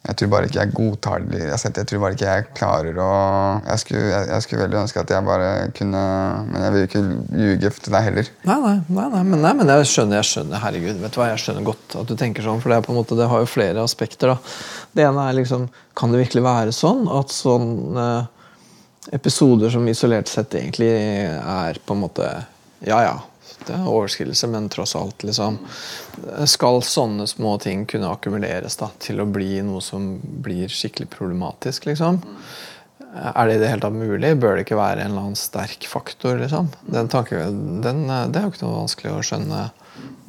[0.00, 1.40] Jeg tror bare ikke jeg godtar det.
[1.44, 3.08] Jeg, tror bare ikke jeg klarer å
[3.66, 6.04] jeg skulle, jeg, jeg skulle veldig ønske at jeg bare kunne
[6.48, 7.02] Men jeg vil ikke
[7.42, 8.30] ljuge til deg heller.
[8.48, 11.28] Nei, nei, nei, nei, men, nei, men jeg skjønner, jeg skjønner, herregud, vet du hva,
[11.34, 13.44] jeg skjønner godt at du tenker sånn, for det, er på en måte, det har
[13.44, 14.32] jo flere aspekter.
[14.32, 14.56] da.
[14.96, 15.68] Det ene er liksom,
[16.00, 18.08] kan det virkelig være sånn at sånne
[19.12, 22.30] episoder som isolert sett egentlig er på en måte
[22.88, 23.16] Ja, ja,
[23.68, 25.58] er overskridelse, men tross alt, liksom.
[26.48, 31.90] Skal sånne små ting kunne akkumuleres da, til å bli noe som blir skikkelig problematisk,
[31.90, 32.22] liksom?
[33.10, 34.36] Er det i det hele tatt mulig?
[34.38, 36.38] Bør det ikke være en eller annen sterk faktor?
[36.38, 36.70] liksom?
[36.86, 39.64] Den tanken, den, Det er jo ikke noe vanskelig å skjønne.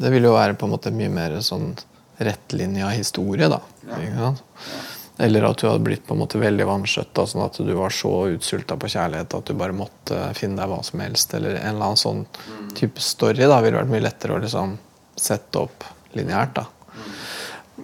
[0.01, 1.75] Det vil jo være på en måte mye mer sånn
[2.21, 3.61] rettlinja historie, da.
[3.85, 4.43] Ikke sant?
[5.21, 8.11] Eller at du hadde blitt på en måte veldig vanskjøtta, sånn at du var så
[8.33, 11.35] utsulta på kjærlighet at du bare måtte finne deg hva som helst.
[11.37, 12.23] Eller en eller annen sånn
[12.77, 14.77] type story da, ville vært mye lettere å liksom
[15.19, 15.85] sette opp
[16.17, 16.63] lineært.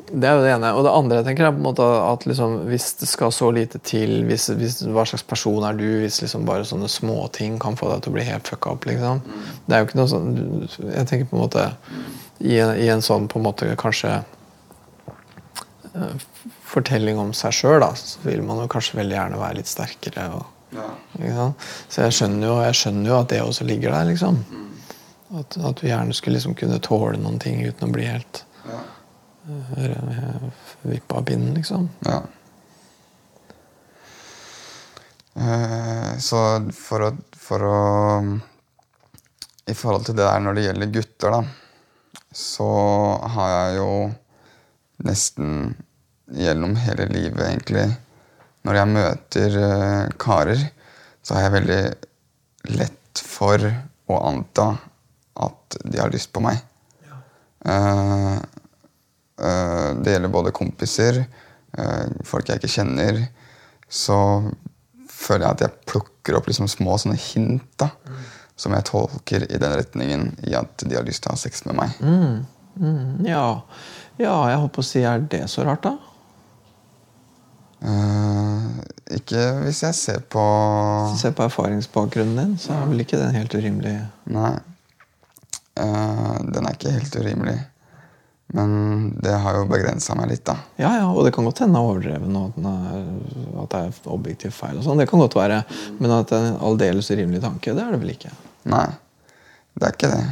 [0.08, 0.72] Det er jo det ene.
[0.78, 3.50] Og det andre jeg tenker er på en måte at liksom, hvis det skal så
[3.54, 7.78] lite til, hvis, hvis, hva slags person er du hvis liksom bare sånne småting kan
[7.80, 8.88] få deg til å bli helt fucka opp?
[8.88, 9.22] liksom.
[9.68, 10.32] Det er jo ikke noe sånn
[10.94, 11.68] Jeg tenker på en måte
[12.40, 14.14] i en, i en sånn på en måte kanskje
[15.94, 16.26] eh,
[16.68, 20.28] fortelling om seg sjøl, så vil man jo kanskje veldig gjerne være litt sterkere.
[20.38, 21.68] Og, sant?
[21.88, 24.42] Så jeg skjønner, jo, jeg skjønner jo at det også ligger der, liksom.
[25.38, 28.44] At, at du gjerne skulle liksom kunne tåle noen ting uten å bli helt
[29.48, 30.50] uh,
[30.88, 31.90] vippa av pinnen, liksom.
[32.08, 32.22] Ja.
[35.38, 37.82] Uh, så for å, for å
[39.68, 41.42] I forhold til det der når det gjelder gutter, da,
[42.34, 42.70] så
[43.36, 43.92] har jeg jo
[45.06, 45.76] nesten
[46.36, 47.88] gjennom hele livet, egentlig
[48.68, 50.64] Når jeg møter eh, karer,
[51.24, 51.82] så har jeg veldig
[52.76, 53.64] lett for
[54.12, 54.66] å anta
[55.40, 56.60] at de har lyst på meg.
[57.06, 57.20] Ja.
[57.68, 58.36] Uh,
[59.40, 61.22] uh, det gjelder både kompiser,
[61.78, 63.22] uh, folk jeg ikke kjenner.
[63.88, 64.18] Så
[65.12, 67.92] føler jeg at jeg plukker opp liksom små sånne hint da,
[68.60, 71.64] som jeg tolker i den retningen i at de har lyst til å ha sex
[71.70, 71.96] med meg.
[72.04, 73.46] Mm, ja.
[74.20, 75.96] ja, jeg holdt på å si Er det så rart, da?
[77.78, 78.66] Eh,
[79.18, 80.44] ikke hvis jeg ser på
[81.20, 83.96] ser på erfaringsbakgrunnen din, så er vel ikke den helt urimelig.
[84.34, 84.56] Nei.
[85.78, 87.58] Uh, den er ikke helt urimelig.
[88.58, 88.72] Men
[89.22, 90.56] det har jo begrensa meg litt, da.
[90.80, 93.04] Ja, ja, og det kan godt hende er overdreven, og at, er,
[93.62, 94.80] at det er objektivt feil.
[94.80, 95.62] og sånn, Det kan godt være.
[96.00, 98.34] Men at det er en aldeles urimelig tanke, det er det vel ikke?
[98.72, 98.88] Nei,
[99.78, 100.26] det er ikke det.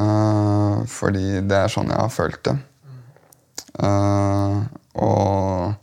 [0.00, 2.56] Uh, fordi det er sånn jeg har følt det.
[5.00, 5.79] Og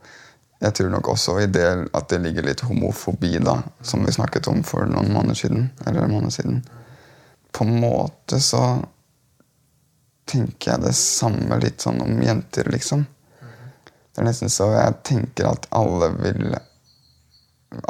[0.59, 4.49] jeg tror nok også i det at det ligger litt homofobi, da, som vi snakket
[4.49, 5.67] om for noen måneder siden.
[5.85, 6.63] Eller en måned siden.
[7.53, 8.63] På en måte så
[10.27, 13.05] tenker jeg det samme litt sånn om jenter, liksom.
[14.17, 16.55] Det er nesten så jeg tenker at alle vil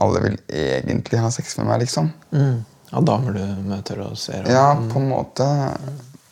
[0.01, 2.09] Alle vil egentlig ha sex med meg, liksom.
[2.33, 2.65] Mm.
[2.97, 4.41] Av damer du møter og ser?
[4.41, 5.45] Og, Ja, på en måte.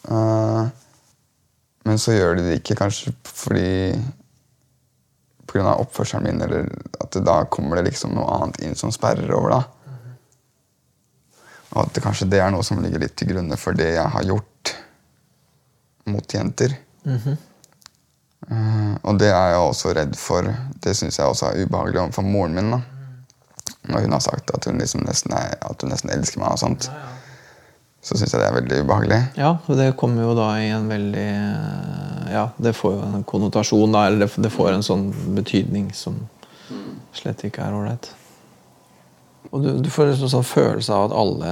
[0.09, 0.65] Uh,
[1.85, 3.93] men så gjør de det ikke kanskje fordi
[5.55, 5.77] Pga.
[5.79, 6.67] oppførselen min, eller
[6.99, 9.55] at da kommer det liksom noe annet inn som sperrer over.
[9.55, 9.63] da.
[11.75, 14.11] Og at det kanskje det er noe som ligger litt til grunne for det jeg
[14.13, 14.75] har gjort
[16.11, 16.75] mot jenter.
[18.45, 20.47] Eh, og det er jeg også redd for.
[20.83, 22.71] Det syns jeg også er ubehagelig overfor moren min.
[22.75, 22.81] da.
[23.89, 26.61] Når hun har sagt at hun, liksom nesten, er, at hun nesten elsker meg, og
[26.61, 26.89] sånt.
[28.05, 29.19] så syns jeg det er veldig ubehagelig.
[29.37, 31.29] Ja, og det kommer jo da i en veldig
[32.31, 36.17] Ja, det får jo en konnotasjon, da, eller det, det får en sånn betydning som
[37.15, 38.09] slett ikke er ålreit.
[39.51, 41.51] Og du, du får liksom sånn følelse av at alle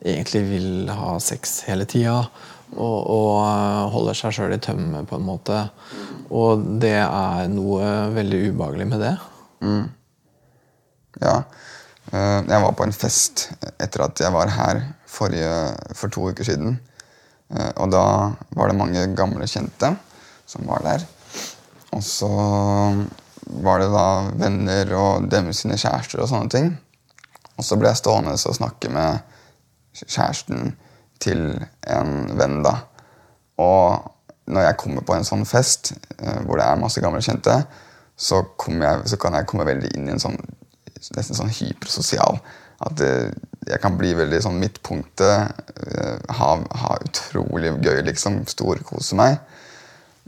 [0.00, 2.22] egentlig vil ha sex hele tida.
[2.70, 5.56] Og, og eh, holder seg sjøl i tømme, på en måte.
[6.30, 9.16] Og det er noe veldig ubehagelig med det.
[11.20, 11.34] Ja.
[12.14, 13.48] Eh, Jeg var på en fest
[13.82, 15.50] etter at jeg var her forrige,
[15.98, 16.78] for to uker siden.
[17.50, 18.04] Eh, Og da
[18.56, 19.94] var det mange gamle kjente
[20.46, 21.06] som var der.
[21.94, 22.30] Og så
[23.62, 24.06] var det da
[24.38, 26.70] venner og dem sine kjærester og sånne ting.
[27.58, 29.20] Og så ble jeg stående og snakke med
[30.06, 30.74] kjæresten
[31.20, 31.42] til
[31.90, 32.76] en venn, da.
[33.60, 34.06] Og
[34.50, 37.58] når jeg kommer på en sånn fest eh, hvor det er masse gamle kjente,
[38.20, 40.38] så, jeg, så kan jeg komme veldig inn i en sånn
[41.16, 42.40] nesten sånn hypersosial.
[42.84, 43.12] At det,
[43.68, 45.52] jeg kan bli veldig sånn midtpunktet.
[45.86, 46.50] eh, Ha,
[46.82, 48.44] ha utrolig gøy, liksom.
[48.46, 49.38] Storkose meg.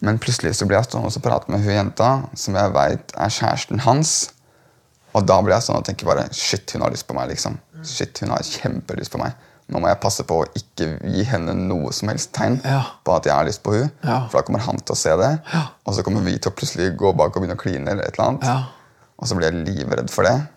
[0.02, 3.28] Men plutselig så blir jeg stående og prate med hun jenta som jeg veit er
[3.30, 4.30] kjæresten hans.
[5.14, 7.28] Og da blir jeg sånn og tenker bare Shit, hun har lyst på meg.
[7.28, 7.58] liksom.
[7.84, 9.32] Shit, hun har kjempelyst på meg.
[9.68, 12.82] Nå må jeg passe på å ikke gi henne noe som helst tegn Ja.
[13.04, 13.90] på at jeg har lyst på hun.
[14.04, 14.26] Ja.
[14.28, 15.68] For da kommer han til å se det, Ja.
[15.86, 17.88] og så kommer vi til å plutselig gå bak og begynne å kline.
[17.88, 18.42] eller et eller annet.
[18.44, 18.64] Ja.
[19.18, 20.48] Og så blir jeg livredd for det.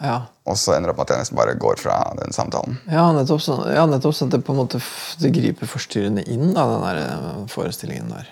[0.46, 0.52] Ja.
[0.52, 2.78] Og så ender det opp med at jeg nesten bare går fra den samtalen.
[2.86, 4.82] Ja, nettopp sånn, ja, nettopp sånn at det på en måte
[5.24, 8.30] det griper forstyrrende inn, da, den der eh, forestillingen der.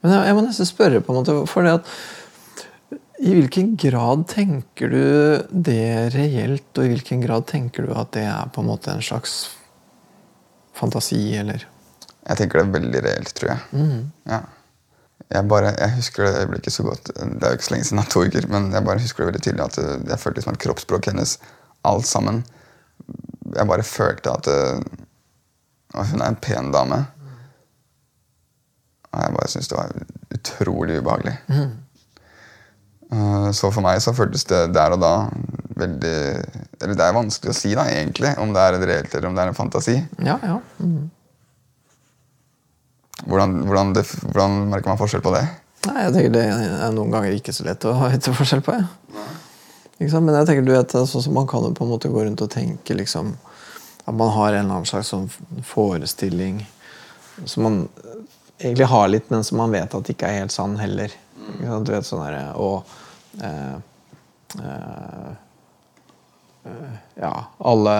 [0.00, 1.90] Men jeg, jeg må nesten spørre, på en måte, for det at
[3.20, 5.02] I hvilken grad tenker du
[5.50, 9.02] det reelt, og i hvilken grad tenker du at det er på en måte en
[9.02, 9.56] slags
[10.78, 11.66] fantasi, eller
[12.28, 13.60] Jeg tenker det er veldig reelt, tror jeg.
[14.30, 14.44] Ja.
[15.30, 17.10] Jeg, bare, jeg husker det øyeblikket så godt.
[17.14, 19.42] Det er jo ikke så lenge siden, to uker, men jeg bare husker det veldig
[19.46, 21.38] tydelig at det- jeg følte liksom at kroppsspråket hennes,
[21.84, 22.44] alt sammen
[23.56, 24.84] Jeg bare følte at det,
[25.94, 27.06] hun er en pen dame.
[29.12, 29.92] Og jeg bare syntes det var
[30.34, 31.36] utrolig ubehagelig.
[33.12, 35.28] Eh, Så for meg så føltes det der og da
[35.80, 36.44] veldig
[36.80, 39.34] Eller det er vanskelig å si, da, egentlig, om det er et reelt eller om
[39.34, 39.96] det er en fantasi.
[40.24, 40.60] Ja, ja.
[40.80, 41.09] Mm.
[43.30, 45.44] Hvordan, hvordan, det, hvordan merker man forskjell på det?
[45.86, 48.74] Nei, jeg tenker Det er noen ganger ikke så lett å vite forskjell på.
[48.74, 49.28] Ja.
[50.00, 52.50] Men jeg tenker du vet, sånn som man kan på en måte gå rundt og
[52.52, 53.34] tenke liksom,
[54.04, 55.28] at man har en eller annen slags sånn
[55.66, 56.62] forestilling
[57.44, 57.82] som man
[58.58, 61.12] egentlig har litt, men som man vet at ikke er helt sann heller.
[61.60, 62.84] Du vet sånn derre Og
[63.42, 63.76] eh,
[64.60, 65.30] eh,
[66.68, 67.94] eh, Ja, alle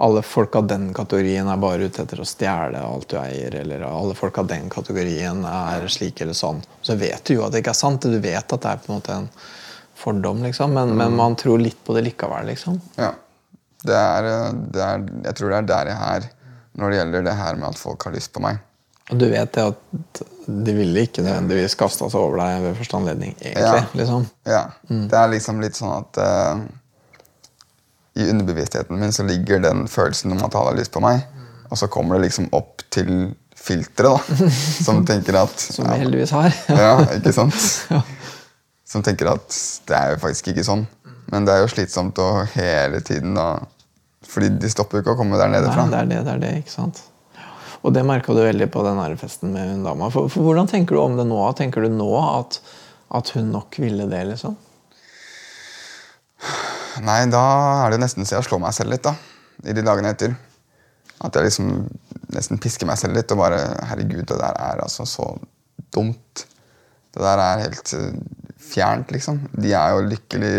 [0.00, 3.54] alle folk av den kategorien er bare ute etter å stjele alt du eier.
[3.58, 6.60] Eller alle folk av den kategorien er slik eller sånn.
[6.86, 8.06] Så vet du jo at det ikke er sant.
[8.06, 9.26] Du vet at det er på en måte en
[9.98, 10.76] fordom, liksom.
[10.76, 12.78] Men, men man tror litt på det likevel, liksom.
[12.94, 13.10] Ja.
[13.82, 14.30] Det er,
[14.70, 16.30] det er, jeg tror det er der jeg er
[16.78, 18.62] når det gjelder det her med at folk har lyst på meg.
[19.08, 22.98] Og du vet det at de ville ikke nødvendigvis kasta seg over deg ved første
[23.00, 23.82] anledning, egentlig.
[23.82, 23.86] Ja.
[23.98, 24.26] liksom.
[24.46, 24.62] Ja.
[24.86, 26.66] Det er liksom litt sånn at eh,
[28.18, 31.22] I underbevisstheten min så ligger den følelsen om at alle har lyst på meg.
[31.68, 34.48] Og så kommer det liksom opp til filteret, da.
[34.86, 36.54] Som tenker at Som vi heldigvis har.
[36.72, 37.58] Ja, ikke sant?
[38.92, 40.86] Som tenker at det er jo faktisk ikke sånn.
[41.28, 43.58] Men det er jo slitsomt å hele tiden da
[44.24, 45.84] Fordi de stopper jo ikke å komme der nede Nei, fra.
[45.92, 47.02] det er det, det er det, ikke sant?
[47.84, 50.08] Og det merka du veldig på den festen med hun dama.
[50.10, 51.38] For, for Hvordan tenker du om det nå?
[51.58, 52.58] Tenker du nå at,
[53.14, 54.56] at hun nok ville det, liksom?
[57.04, 57.42] Nei, da
[57.84, 59.14] er det nesten så jeg slår meg selv litt, da.
[59.66, 60.34] I de dagene etter.
[61.24, 61.70] At jeg liksom
[62.34, 65.28] nesten pisker meg selv litt og bare Herregud, det der er altså så
[65.94, 66.44] dumt.
[67.14, 68.18] Det der er helt eh,
[68.62, 69.40] fjernt, liksom.
[69.58, 70.56] De er jo lykkelig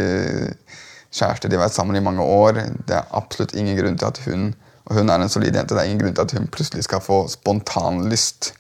[1.15, 2.63] kjærester, de har vært sammen i mange år.
[2.87, 4.51] Det er absolutt ingen grunn til at hun
[4.89, 7.01] og hun er en solid jente, det er ingen grunn til at hun plutselig skal
[7.05, 8.53] få spontanlyst.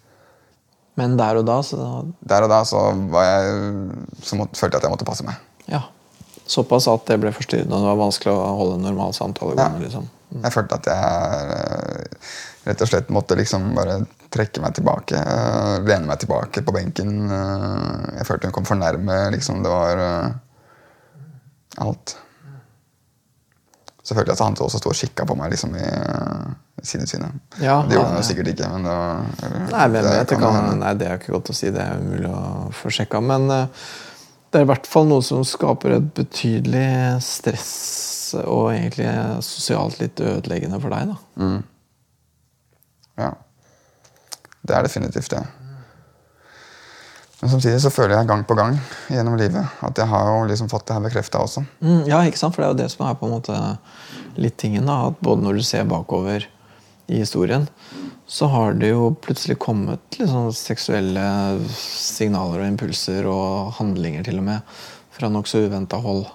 [0.99, 1.79] Men der og da så
[2.29, 3.53] Der og da så, var jeg,
[4.21, 5.39] så måtte, følte jeg at jeg måtte passe meg.
[5.71, 5.87] Ja.
[6.49, 9.83] Såpass at det ble forstyrrende og det var vanskelig å holde en normal samtale gående.
[9.85, 10.07] liksom.
[10.43, 12.31] Jeg følte at jeg eh,
[12.69, 13.99] rett og slett måtte liksom bare
[14.33, 15.17] trekke meg tilbake.
[15.17, 17.13] eh, Lene meg tilbake på benken.
[17.29, 19.19] eh, Jeg følte hun kom for nærme.
[19.35, 20.01] liksom Det var
[21.85, 22.17] alt.
[24.03, 26.47] Så følte jeg at han også sto og kikka på meg liksom i uh,
[26.81, 27.35] sidesynet.
[27.61, 30.39] Ja, det gjorde han jo sikkert ikke, men det var eller, Nei, hvem vet, det
[30.41, 31.69] kan, nei, det er ikke godt å si.
[31.75, 32.39] Det er umulig å
[32.73, 33.21] få sjekka.
[33.21, 33.83] Men eh,
[34.49, 39.09] det er i hvert fall noe som skaper et betydelig stress og egentlig
[39.45, 41.13] sosialt litt ødeleggende for deg.
[41.13, 41.49] da.
[43.19, 43.31] Ja.
[44.61, 45.43] Det er definitivt det.
[47.39, 48.75] Men samtidig så føler jeg gang på gang
[49.07, 51.63] gjennom livet at jeg har jo liksom fått det her bekrefta også.
[51.79, 52.55] Mm, ja, ikke sant?
[52.55, 53.59] For det er jo det som er på en måte
[54.39, 54.89] litt tingen.
[54.89, 56.49] da, at Både når du ser bakover
[57.07, 57.69] i historien,
[58.29, 61.23] så har det jo plutselig kommet liksom seksuelle
[61.73, 64.75] signaler og impulser og handlinger til og med
[65.15, 66.27] fra nokså uventa hold.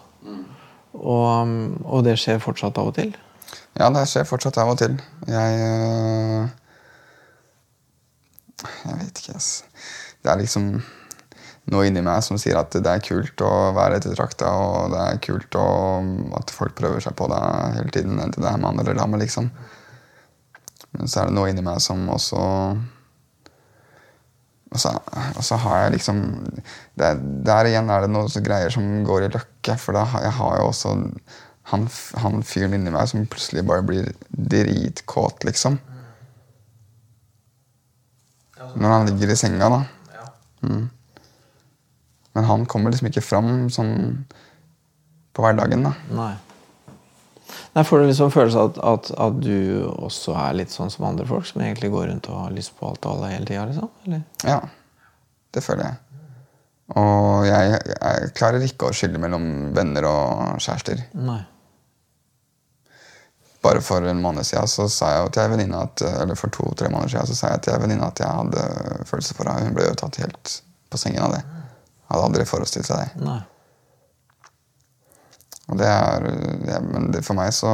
[0.95, 1.55] Og,
[1.87, 3.15] og det skjer fortsatt av og til.
[3.79, 4.99] Ja, det skjer fortsatt av og til.
[5.31, 6.51] Jeg øh,
[8.65, 9.65] Jeg vet ikke, ass.
[10.23, 10.69] Det er liksom
[11.71, 15.23] noe inni meg som sier at det er kult å være ettertrakta, og det er
[15.25, 15.69] kult å,
[16.39, 19.51] at folk prøver seg på deg hele tiden, enten det er mann eller dame, liksom.
[20.95, 22.43] Men så er det noe inni meg som også
[24.75, 24.91] og så,
[25.39, 26.17] og så har jeg liksom
[26.99, 27.15] der,
[27.47, 29.77] Der igjen er det noen greier som går i løkke.
[29.79, 30.95] For da, har- jeg har jo også
[31.71, 31.85] han,
[32.19, 35.79] han fyren inni meg som plutselig bare blir dritkåt, liksom.
[38.75, 39.81] Når han ligger i senga, da.
[40.67, 40.89] Mm.
[42.35, 44.25] Men han kommer liksom ikke fram sånn
[45.35, 45.95] på hverdagen, da.
[46.11, 46.33] Nei.
[47.75, 51.09] Nei, Får du liksom følelse av at, at, at du også er litt sånn som
[51.09, 53.65] andre folk, som egentlig går rundt og har lyst på alt og alle hele tida?
[53.71, 53.91] Liksom?
[54.07, 54.23] Eller?
[54.47, 54.61] Ja,
[55.55, 56.01] det føler jeg.
[57.01, 61.01] Og jeg, jeg klarer ikke å skille mellom venner og kjærester.
[61.17, 61.41] Nei.
[63.65, 66.91] Bare for en måned siden så sa jeg til ei venninne at Eller for to-tre
[66.93, 68.65] måneder siden så sa jeg til jeg venninne at jeg hadde
[69.09, 69.71] følelser for henne.
[69.71, 70.53] Hun ble jo tatt helt
[70.93, 71.41] på sengen av det.
[72.11, 73.25] Hadde aldri forestilt seg det.
[73.25, 73.41] Nei.
[75.73, 76.27] Og det er,
[76.69, 77.71] ja, men det, for meg så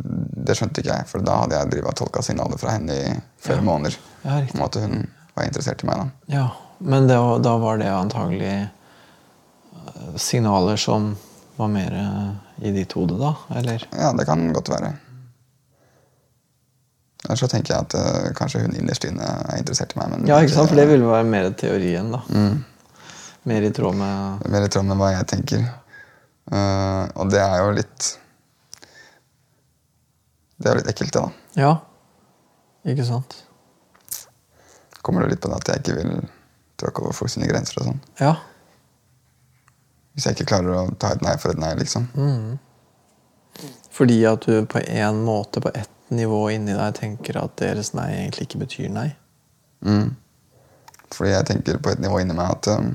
[0.00, 3.10] Det skjønte ikke jeg, for da hadde jeg drivet tolka signaler fra henne i
[3.44, 5.02] flere måneder Ja, om at hun
[5.36, 6.00] var interessert i meg.
[6.00, 6.06] da.
[6.32, 6.46] Ja,
[6.80, 11.14] Men det, da var det antagelig eh, signaler som
[11.56, 12.30] var mer eh,
[12.68, 13.34] i ditt hode, da?
[13.56, 13.84] Eller?
[13.92, 14.94] Ja, det kan godt være.
[17.26, 20.12] Eller så tenker jeg at uh, kanskje hun innerst inne er interessert i meg.
[20.12, 20.70] Men Ja, ikke sant?
[20.70, 22.20] For det ville være mer teorien, da.
[23.46, 25.64] Mer i tråd med er mer i tråd med hva jeg tenker.
[26.52, 28.04] Eh, og det er jo litt
[30.56, 31.60] Det er jo litt ekkelt, det, da.
[31.60, 31.72] Ja.
[32.86, 33.34] Ikke sant?
[35.02, 36.12] Kommer det litt på det at jeg ikke vil
[36.80, 37.98] tråkke over folk sine grenser og sånn.
[38.20, 38.36] Ja.
[40.14, 42.06] Hvis jeg ikke klarer å ta et nei for et nei, liksom.
[43.92, 48.08] Fordi at du på en måte, på ett nivå inni deg, tenker at deres nei
[48.14, 49.08] egentlig ikke betyr nei?
[49.84, 50.14] Mm.
[51.12, 52.94] Fordi jeg tenker på et nivå inni meg at um,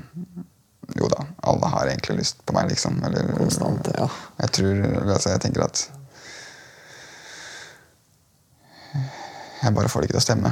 [0.98, 2.98] jo da, alle har egentlig lyst på meg, liksom.
[3.06, 4.08] Eller, Konstant, ja.
[4.42, 5.88] Jeg tror, altså, jeg tenker at
[9.62, 10.50] Jeg bare får det ikke til å stemme.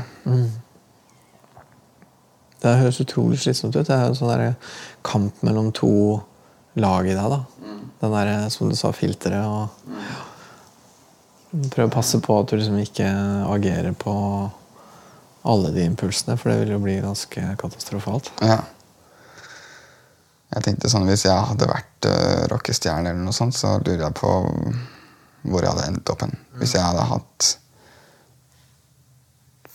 [2.61, 3.89] Det høres utrolig slitsomt ut.
[3.89, 4.55] Det er en sånn
[5.07, 5.91] kamp mellom to
[6.79, 7.33] lag i deg.
[7.33, 7.41] da.
[8.01, 9.69] Den der, som du sa, filteret og
[11.51, 13.09] Prøve å passe på at du liksom ikke
[13.51, 14.13] agerer på
[15.51, 18.31] alle de impulsene, for det vil jo bli ganske katastrofalt.
[18.47, 18.61] Ja.
[20.51, 24.17] Jeg tenkte sånn, Hvis jeg hadde vært uh, rockestjerne, eller noe sånt, så lurer jeg
[24.19, 24.31] på
[25.49, 26.35] hvor jeg hadde endt opp hen.
[26.61, 27.51] Hvis jeg hadde hatt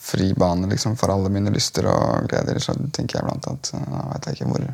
[0.05, 4.03] fri bane liksom, for alle mine lyster og gleder, så tenker jeg blant annet Da
[4.11, 4.67] vet jeg ikke hvor,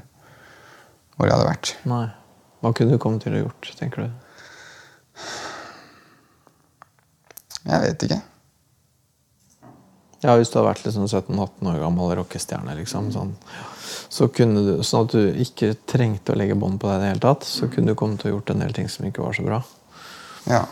[1.16, 1.72] hvor jeg hadde vært.
[1.88, 2.04] Nei.
[2.62, 4.20] Hva kunne du kommet til å gjort, tenker du?
[7.62, 8.20] Jeg vet ikke.
[10.22, 13.32] Ja, Hvis du hadde vært liksom 17-18 år gammel rockestjerne, liksom, sånn,
[14.12, 17.12] så kunne du, sånn at du ikke trengte å legge bånd på deg i det
[17.14, 19.38] hele tatt, så kunne du kommet til å gjort en del ting som ikke var
[19.38, 19.60] så bra.
[20.52, 20.66] Ja.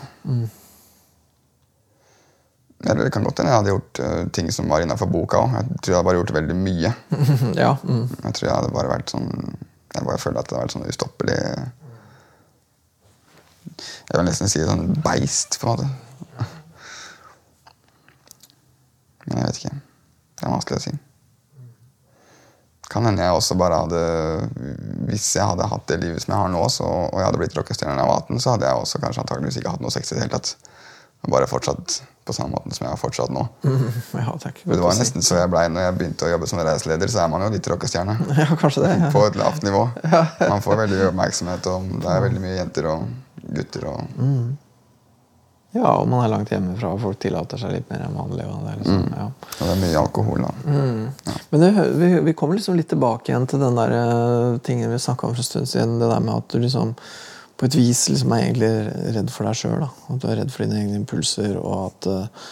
[2.84, 5.56] Eller det kan godt hende jeg hadde gjort uh, ting som var innafor boka òg.
[5.56, 6.92] Jeg tror jeg hadde bare gjort veldig mye.
[7.64, 8.06] ja, mm.
[8.26, 10.88] Jeg tror jeg hadde bare vært sånn Jeg bare føler at det hadde vært sånn
[10.92, 11.40] ustoppelig
[13.80, 16.48] Jeg vil nesten si sånn beist, på en måte.
[19.24, 19.78] Men jeg vet ikke.
[20.36, 21.00] Det er vanskelig å si.
[22.90, 24.00] Kan hende jeg også bare hadde
[25.06, 27.58] Hvis jeg hadde hatt det livet som jeg har nå, så, og jeg hadde blitt
[27.58, 30.10] rockestjerne da jeg var 18, så hadde jeg også kanskje antageligvis ikke hatt noe sex
[30.10, 30.54] i det hele tatt.
[31.30, 33.44] Bare fortsatt på samme måten som jeg har fortsatt nå.
[34.20, 34.62] Ja, takk.
[34.64, 37.30] Det var nesten så jeg blei når jeg begynte å jobbe som reiseleder, så er
[37.32, 38.16] man jo litt rockestjerne.
[38.40, 38.94] Ja, kanskje det.
[39.04, 39.12] Ja.
[39.14, 39.84] På et lavt nivå.
[40.52, 43.06] Man får veldig oppmerksomhet, og det er veldig mye jenter og
[43.50, 44.20] gutter og
[45.72, 48.42] ja, og man er langt hjemmefra, og folk tillater seg litt mer enn vanlig.
[48.42, 49.10] Det, er mm.
[49.14, 49.26] ja.
[49.30, 50.54] Og det er mye alkohol, da.
[51.52, 54.98] Men det, vi, vi kommer liksom litt tilbake igjen til den der eh, tingen vi
[54.98, 56.00] snakka om for en stund siden.
[56.02, 56.96] Det der med at du liksom
[57.60, 58.72] på et vis liksom er egentlig
[59.14, 59.86] redd for deg sjøl.
[59.86, 62.50] At du er redd for dine egne impulser, og at uh,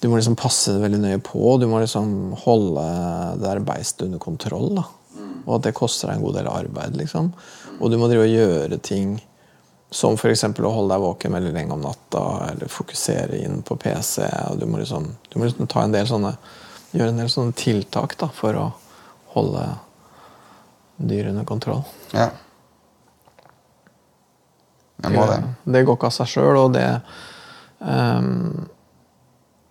[0.00, 1.42] du må liksom passe veldig nøye på.
[1.60, 2.86] Du må liksom holde
[3.36, 4.72] det der beistet under kontroll.
[4.80, 4.88] da.
[5.46, 6.98] Og at det koster deg en god del arbeid.
[6.98, 7.30] liksom.
[7.78, 9.18] Og du må drive og gjøre ting
[9.96, 10.44] som f.eks.
[10.44, 14.26] å holde deg våken veldig lenge om natta, eller fokusere inn på PC.
[14.60, 16.34] Du må liksom, du må liksom ta en del sånne,
[16.92, 18.66] gjøre en del sånne tiltak da, for å
[19.32, 19.64] holde
[20.96, 21.80] dyr under kontroll.
[22.12, 22.28] Ja.
[25.00, 25.40] Jeg må det.
[25.64, 26.86] Det går ikke av seg sjøl, og det
[27.80, 28.68] um,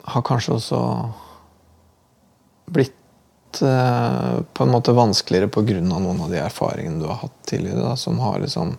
[0.10, 0.84] har kanskje også
[2.74, 5.82] blitt uh, på en måte vanskeligere pga.
[5.86, 8.74] noen av de erfaringene du har hatt tidligere, da, som har liksom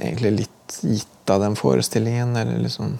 [0.00, 2.98] egentlig litt gitt av den forestillingen, eller liksom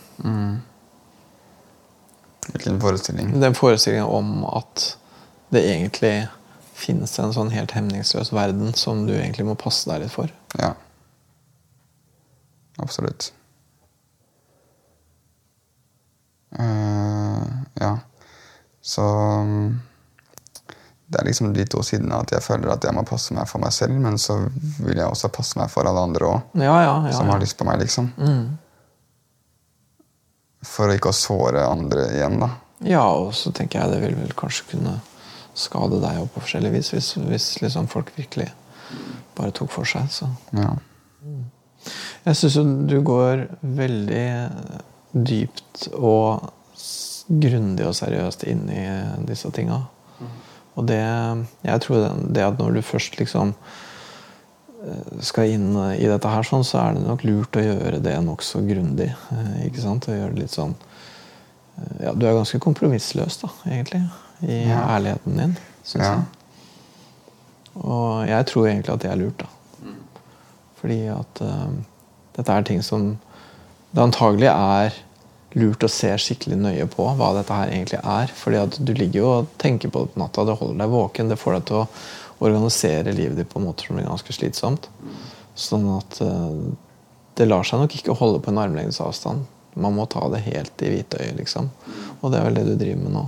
[2.50, 3.40] Hvilken forestilling.
[3.40, 4.96] Den forestillingen om at
[5.54, 6.28] det egentlig
[6.80, 10.32] finnes en sånn helt hemningsløs verden som du egentlig må passe deg litt for.
[10.58, 10.72] Ja.
[12.80, 13.32] Absolutt.
[16.58, 17.44] Uh,
[17.78, 17.92] ja.
[18.80, 19.80] Så um,
[21.10, 23.58] Det er liksom de to sidene at jeg føler at jeg må passe meg for
[23.62, 24.36] meg selv, men så
[24.78, 27.14] vil jeg også passe meg for alle andre òg, Ja, ja, ja.
[27.16, 28.12] som har lyst på meg, liksom.
[30.70, 32.50] For ikke å såre andre igjen, da.
[32.86, 34.98] Ja, og så tenker jeg det vil vel kanskje kunne
[35.58, 38.46] skade deg òg på forskjellig vis, hvis, hvis liksom folk virkelig
[39.36, 40.06] bare tok for seg.
[40.14, 40.28] Så.
[40.56, 40.70] Ja.
[42.26, 44.26] Jeg syns jo du går veldig
[45.26, 46.50] dypt og
[47.30, 48.84] grundig og seriøst inn i
[49.28, 49.80] disse tinga.
[50.78, 51.00] Og det
[51.64, 53.54] Jeg tror det, det at når du først liksom
[54.86, 58.16] eh, skal inn i dette her, sånn, så er det nok lurt å gjøre det
[58.24, 59.10] nokså grundig.
[59.32, 60.08] eh, Ikke sant?
[60.08, 64.04] Og gjøre det litt sånn eh, Ja, du er ganske kompromissløs, da, egentlig.
[64.42, 64.84] I Ja.
[64.96, 66.14] ærligheten din, syns Ja.
[66.14, 66.24] jeg.
[67.84, 69.46] Og jeg tror egentlig at det er lurt, da.
[70.80, 71.68] Fordi at uh,
[72.36, 73.18] dette er ting som
[73.92, 74.94] det antagelig er
[75.58, 78.32] lurt å se skikkelig nøye på hva dette her egentlig er.
[78.36, 81.32] Fordi at du ligger jo og tenker på det på natta, det holder deg våken.
[81.32, 81.86] Det får deg til å
[82.40, 84.88] organisere livet ditt på en måte som er ganske slitsomt.
[85.58, 86.60] Sånn at eh,
[87.40, 89.48] det lar seg nok ikke holde på en armlengdes avstand.
[89.80, 91.70] Man må ta det helt i hvitøyet, liksom.
[92.20, 93.26] Og det er vel det du driver med nå.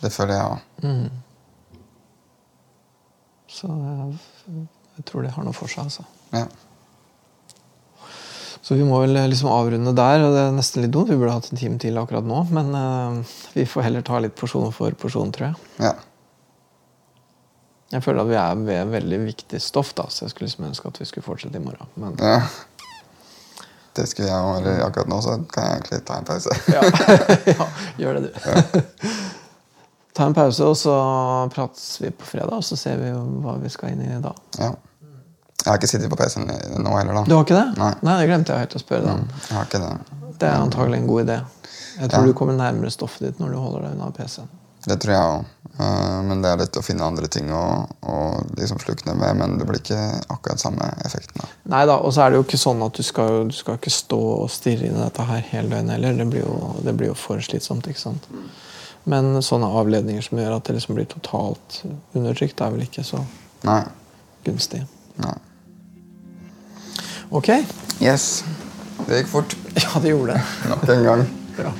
[0.00, 0.60] Det føler jeg òg.
[3.50, 4.62] Så jeg,
[4.96, 6.06] jeg tror det har noe for seg, altså.
[6.32, 6.46] Ja.
[8.62, 10.26] Så vi må vel liksom avrunde der.
[10.26, 11.08] og Det er nesten litt dumt.
[11.08, 12.42] Vi burde hatt en time til akkurat nå.
[12.52, 15.66] Men uh, vi får heller ta litt porsjon for porsjon, tror jeg.
[15.88, 15.96] ja.
[17.90, 20.90] Jeg føler at vi er ved veldig viktig stoff, da, så jeg skulle liksom ønske
[20.92, 21.88] at vi skulle fortsette i morgen.
[21.98, 22.44] Men ja.
[23.98, 24.68] Det skulle jeg òg.
[24.84, 26.54] Akkurat nå så kan jeg egentlig ta en pause.
[26.76, 26.84] ja,
[27.50, 27.66] ja
[27.98, 29.08] gjør det, du.
[30.14, 30.94] Ta en pause, og så
[31.50, 34.36] prates vi på fredag, og så ser vi hva vi skal inn i da.
[34.60, 34.70] Ja.
[35.60, 36.46] Jeg har ikke sittet på PC-en
[36.82, 37.24] nå heller, da.
[37.28, 37.66] Du har ikke det?
[37.78, 38.16] Nei.
[38.22, 39.26] det glemte jeg helt å spørre deg om.
[39.48, 39.90] Jeg har ikke det.
[40.40, 41.36] Det er antagelig en god idé.
[42.00, 42.26] Jeg tror Ja.
[42.26, 44.48] du kommer nærmere stoffet ditt når du holder deg unna PC-en.
[44.86, 45.44] Det tror jeg òg.
[46.24, 48.14] Men det er litt å finne andre ting å, å
[48.56, 49.36] liksom slukne med.
[49.36, 49.98] Men det blir ikke
[50.32, 51.44] akkurat samme effekten.
[51.68, 53.92] Nei da, og så er det jo ikke sånn at du skal, du skal ikke
[53.92, 56.16] stå og stirre inn i dette her hele døgnet heller.
[56.16, 57.86] Det blir, jo, det blir jo for slitsomt.
[57.92, 58.28] ikke sant?
[59.04, 61.82] Men sånne avledninger som gjør at det liksom blir totalt
[62.16, 63.20] undertrykt, er vel ikke så
[63.68, 63.82] Nei.
[64.44, 64.82] gunstig.
[65.20, 65.36] Nei.
[67.30, 67.48] Ok.
[68.02, 68.42] Yes.
[69.06, 69.56] Det gikk fort.
[69.80, 70.40] Ja, det gjorde det.
[70.68, 71.20] Nok en gang.
[71.60, 71.70] Ja,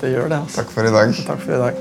[0.00, 0.38] det gjør det.
[0.38, 0.62] altså.
[0.62, 1.12] Takk for i dag.
[1.26, 1.74] Takk for i dag.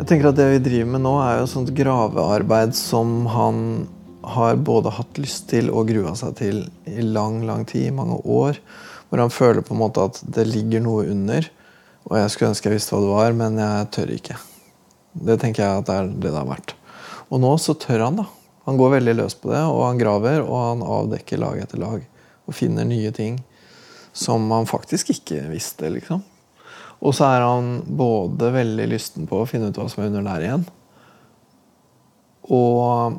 [0.00, 3.60] Jeg tenker at Det vi driver med nå, er jo sånt gravearbeid som han
[4.32, 8.16] har både hatt lyst til og grua seg til i lang, lang tid, i mange
[8.24, 8.58] år.
[9.12, 11.44] Hvor han føler på en måte at det ligger noe under.
[12.08, 14.38] Og jeg skulle ønske jeg visste hva det var, men jeg tør ikke.
[15.12, 16.72] Det tenker jeg at det er det det har vært.
[17.28, 18.26] Og nå så tør han, da.
[18.64, 22.02] Han går veldig løs på det, og han graver, og han avdekker lag etter lag.
[22.48, 23.36] Og finner nye ting
[24.16, 26.24] som han faktisk ikke visste, liksom.
[27.02, 30.24] Og så er han både veldig lysten på å finne ut hva som er under
[30.28, 30.68] der igjen,
[32.52, 33.18] og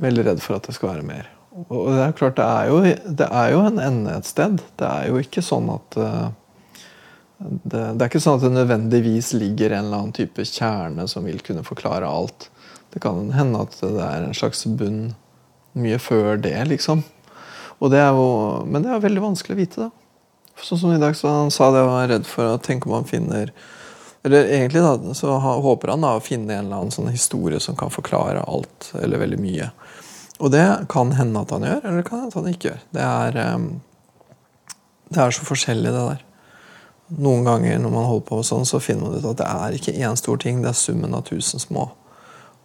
[0.00, 1.28] veldig redd for at det skal være mer.
[1.68, 2.82] Og det er klart, det er jo,
[3.20, 4.60] det er jo en ende et sted.
[4.80, 6.28] Det er jo ikke sånn at uh,
[7.40, 11.26] det, det, er ikke sånn at det nødvendigvis ligger en eller annen type kjerne som
[11.28, 12.50] vil kunne forklare alt.
[12.94, 15.12] Det kan hende at det er en slags bunn
[15.78, 17.04] mye før det, liksom.
[17.80, 18.24] Det jo,
[18.68, 19.86] men det er veldig vanskelig å vite.
[19.86, 19.90] da.
[20.60, 22.98] Sånn som i dag, så Han sa det og var redd for å tenke om
[22.98, 23.52] han finner
[24.22, 27.78] Eller egentlig da, så håper han da å finne en eller annen sånn historie som
[27.80, 29.70] kan forklare alt, eller veldig mye.
[30.40, 32.82] Og det kan hende at han gjør, eller det kan hende at han ikke gjør.
[32.96, 33.70] Det er, um,
[35.12, 36.26] det er så forskjellig, det der.
[37.20, 39.96] Noen ganger når man holder på sånn, så finner man ut at det er ikke
[39.98, 41.90] én stor ting, det er summen av tusen små.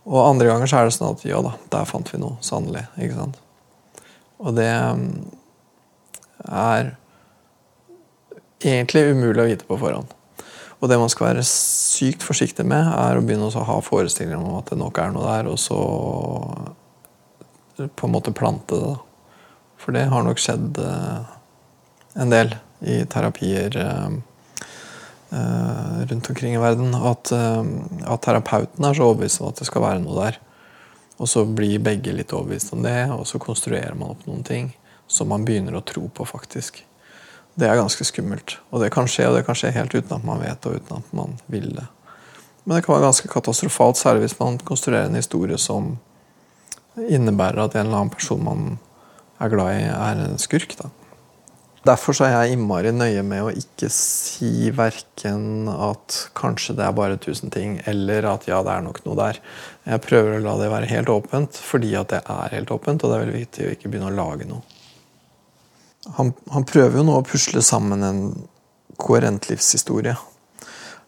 [0.05, 2.37] Og andre ganger så er det sånn at ja da, der fant vi noe.
[2.45, 2.85] Sannelig.
[3.01, 3.41] ikke sant?
[4.37, 5.09] Og det mm,
[6.45, 6.93] er
[8.61, 10.13] egentlig umulig å vite på forhånd.
[10.79, 14.59] Og det man skal være sykt forsiktig med, er å begynne å ha forestillinger om
[14.59, 15.79] at det nok er noe der, og så
[17.77, 18.93] på en måte plante det.
[19.81, 21.33] For det har nok skjedd eh,
[22.23, 22.55] en del
[22.85, 24.15] i terapier eh,
[25.35, 26.95] Eh, rundt omkring i verden.
[26.95, 27.31] At,
[28.05, 30.39] at terapeuten er så overbevist om at det skal være noe der.
[31.17, 34.73] Og så blir begge litt overbevist om det, og så konstruerer man opp noen ting
[35.07, 36.81] som man begynner å tro på, faktisk.
[37.55, 38.57] Det er ganske skummelt.
[38.71, 40.99] Og det kan skje, og det kan skje helt uten at man vet og uten
[40.99, 41.87] at man vil det.
[42.65, 45.95] Men det kan være ganske katastrofalt, særlig hvis man konstruerer en historie som
[46.97, 48.67] innebærer at en eller annen person man
[49.41, 50.77] er glad i, er en skurk.
[50.79, 50.89] da.
[51.85, 57.19] Derfor er jeg innmari nøye med å ikke si verken at kanskje det er bare
[57.21, 59.41] tusen ting, eller at ja, det er nok noe der.
[59.85, 63.11] Jeg prøver å la det være helt åpent fordi at det er helt åpent, og
[63.11, 64.63] det er veldig viktig å ikke begynne å lage noe.
[66.17, 68.23] Han, han prøver jo nå å pusle sammen en
[69.01, 70.15] koherent livshistorie.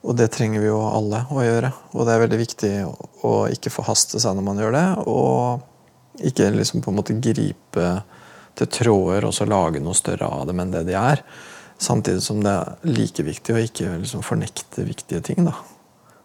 [0.05, 1.71] Og det trenger vi jo alle å gjøre.
[1.95, 2.71] Og det er veldig viktig
[3.25, 5.65] å ikke forhaste seg når man gjør det, og
[6.23, 7.89] ikke liksom på en måte gripe
[8.57, 11.21] til tråder og så lage noe større av dem enn det de er.
[11.77, 15.45] Samtidig som det er like viktig å ikke liksom fornekte viktige ting.
[15.45, 15.53] da.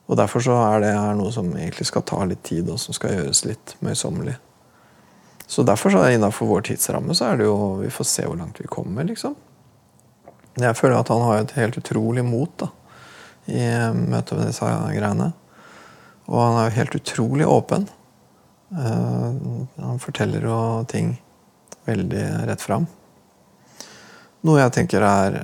[0.08, 2.96] Og Derfor så er det her noe som egentlig skal ta litt tid, og som
[2.96, 4.38] skal gjøres litt møysommelig.
[5.46, 8.60] Så derfor så innenfor vår tidsramme så er det jo Vi får se hvor langt
[8.60, 9.34] vi kommer, liksom.
[10.60, 12.68] Jeg føler at han har et helt utrolig mot da,
[13.48, 13.62] i
[13.92, 15.32] møte med disse greiene.
[16.28, 17.88] Og han er jo helt utrolig åpen.
[18.72, 19.32] Uh,
[19.76, 20.58] han forteller jo
[20.88, 21.14] ting
[21.84, 22.86] veldig rett fram.
[24.42, 25.42] Noe jeg tenker er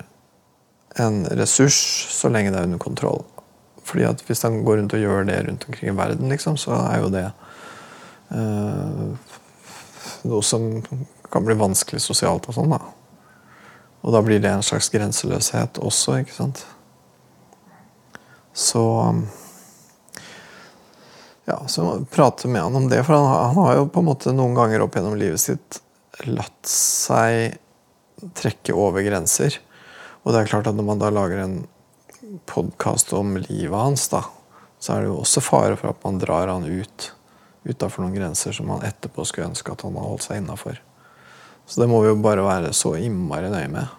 [0.99, 1.77] en ressurs
[2.11, 3.23] så lenge det er under kontroll.
[3.89, 6.77] Fordi at Hvis han går rundt og gjør det rundt omkring i verden, liksom, så
[6.89, 7.27] er jo det
[8.33, 9.13] uh,
[10.29, 10.71] noe som
[11.33, 12.49] kan bli vanskelig sosialt.
[12.49, 12.81] Og sånn da.
[14.03, 16.65] Og da blir det en slags grenseløshet også, ikke sant.
[18.59, 18.83] Så
[21.49, 23.01] ja, så prate med han om det.
[23.07, 25.81] For han, han har jo på en måte noen ganger opp gjennom livet sitt
[26.29, 27.57] latt seg
[28.37, 29.57] trekke over grenser.
[30.25, 31.61] Og det er klart at når man da lager en
[32.51, 34.25] podkast om livet hans, da,
[34.79, 37.13] så er det jo også fare for at man drar han ut
[37.69, 40.79] utafor noen grenser som han etterpå skulle ønske at han hadde holdt seg innafor.
[41.69, 43.99] Så det må vi jo bare være så innmari nøye med.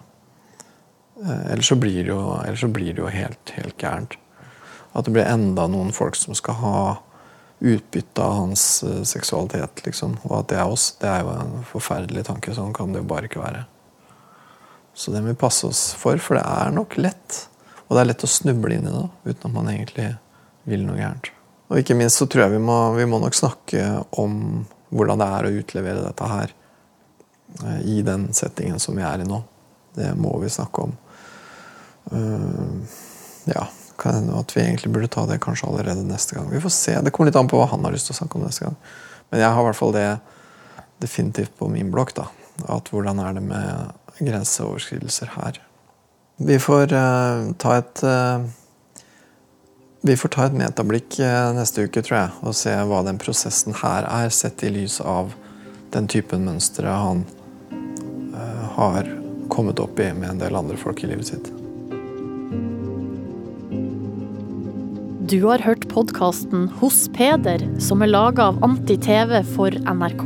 [1.22, 2.22] Eh, ellers så blir det jo,
[2.62, 4.16] så blir det jo helt, helt gærent.
[4.94, 6.80] At det blir enda noen folk som skal ha
[7.60, 10.16] utbytte av hans uh, seksualitet, liksom.
[10.28, 12.54] Og at det er oss, det er jo en forferdelig tanke.
[12.56, 13.66] Sånn kan det jo bare ikke være.
[14.96, 17.44] Så det må vi passe oss for, for det er nok lett.
[17.86, 20.08] Og det er lett å snuble inn i det uten at man egentlig
[20.68, 21.30] vil noe gærent.
[21.70, 23.84] Og ikke minst så tror jeg vi må, vi må nok snakke
[24.18, 26.54] om hvordan det er å utlevere dette her
[27.62, 29.42] uh, i den settingen som vi er i nå.
[29.94, 30.96] Det må vi snakke om.
[32.10, 32.98] Uh,
[33.50, 33.68] ja,
[34.00, 36.50] kan hende at vi egentlig burde ta det kanskje allerede neste gang.
[36.50, 36.96] Vi får se.
[37.04, 38.76] Det kommer litt an på hva han har lyst til å snakke om neste gang.
[39.30, 40.06] Men jeg har i hvert fall det
[41.00, 42.14] definitivt på min blokk.
[42.16, 42.28] da,
[42.68, 45.60] at Hvordan er det med grenseoverskridelser her?
[46.36, 48.40] Vi får uh, ta et uh,
[50.00, 53.76] vi får ta et metablikk uh, neste uke, tror jeg, og se hva den prosessen
[53.82, 55.34] her er, sett i lys av
[55.92, 57.24] den typen mønstre han
[58.76, 59.08] har
[59.50, 61.50] kommet opp i med en del andre folk i livet sitt.
[65.30, 70.24] Du har hørt podkasten Hos Peder, som er laga av Anti-TV for NRK.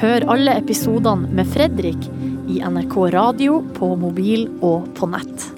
[0.00, 2.08] Hør alle episodene med Fredrik
[2.48, 5.50] i NRK radio, på mobil og på nett.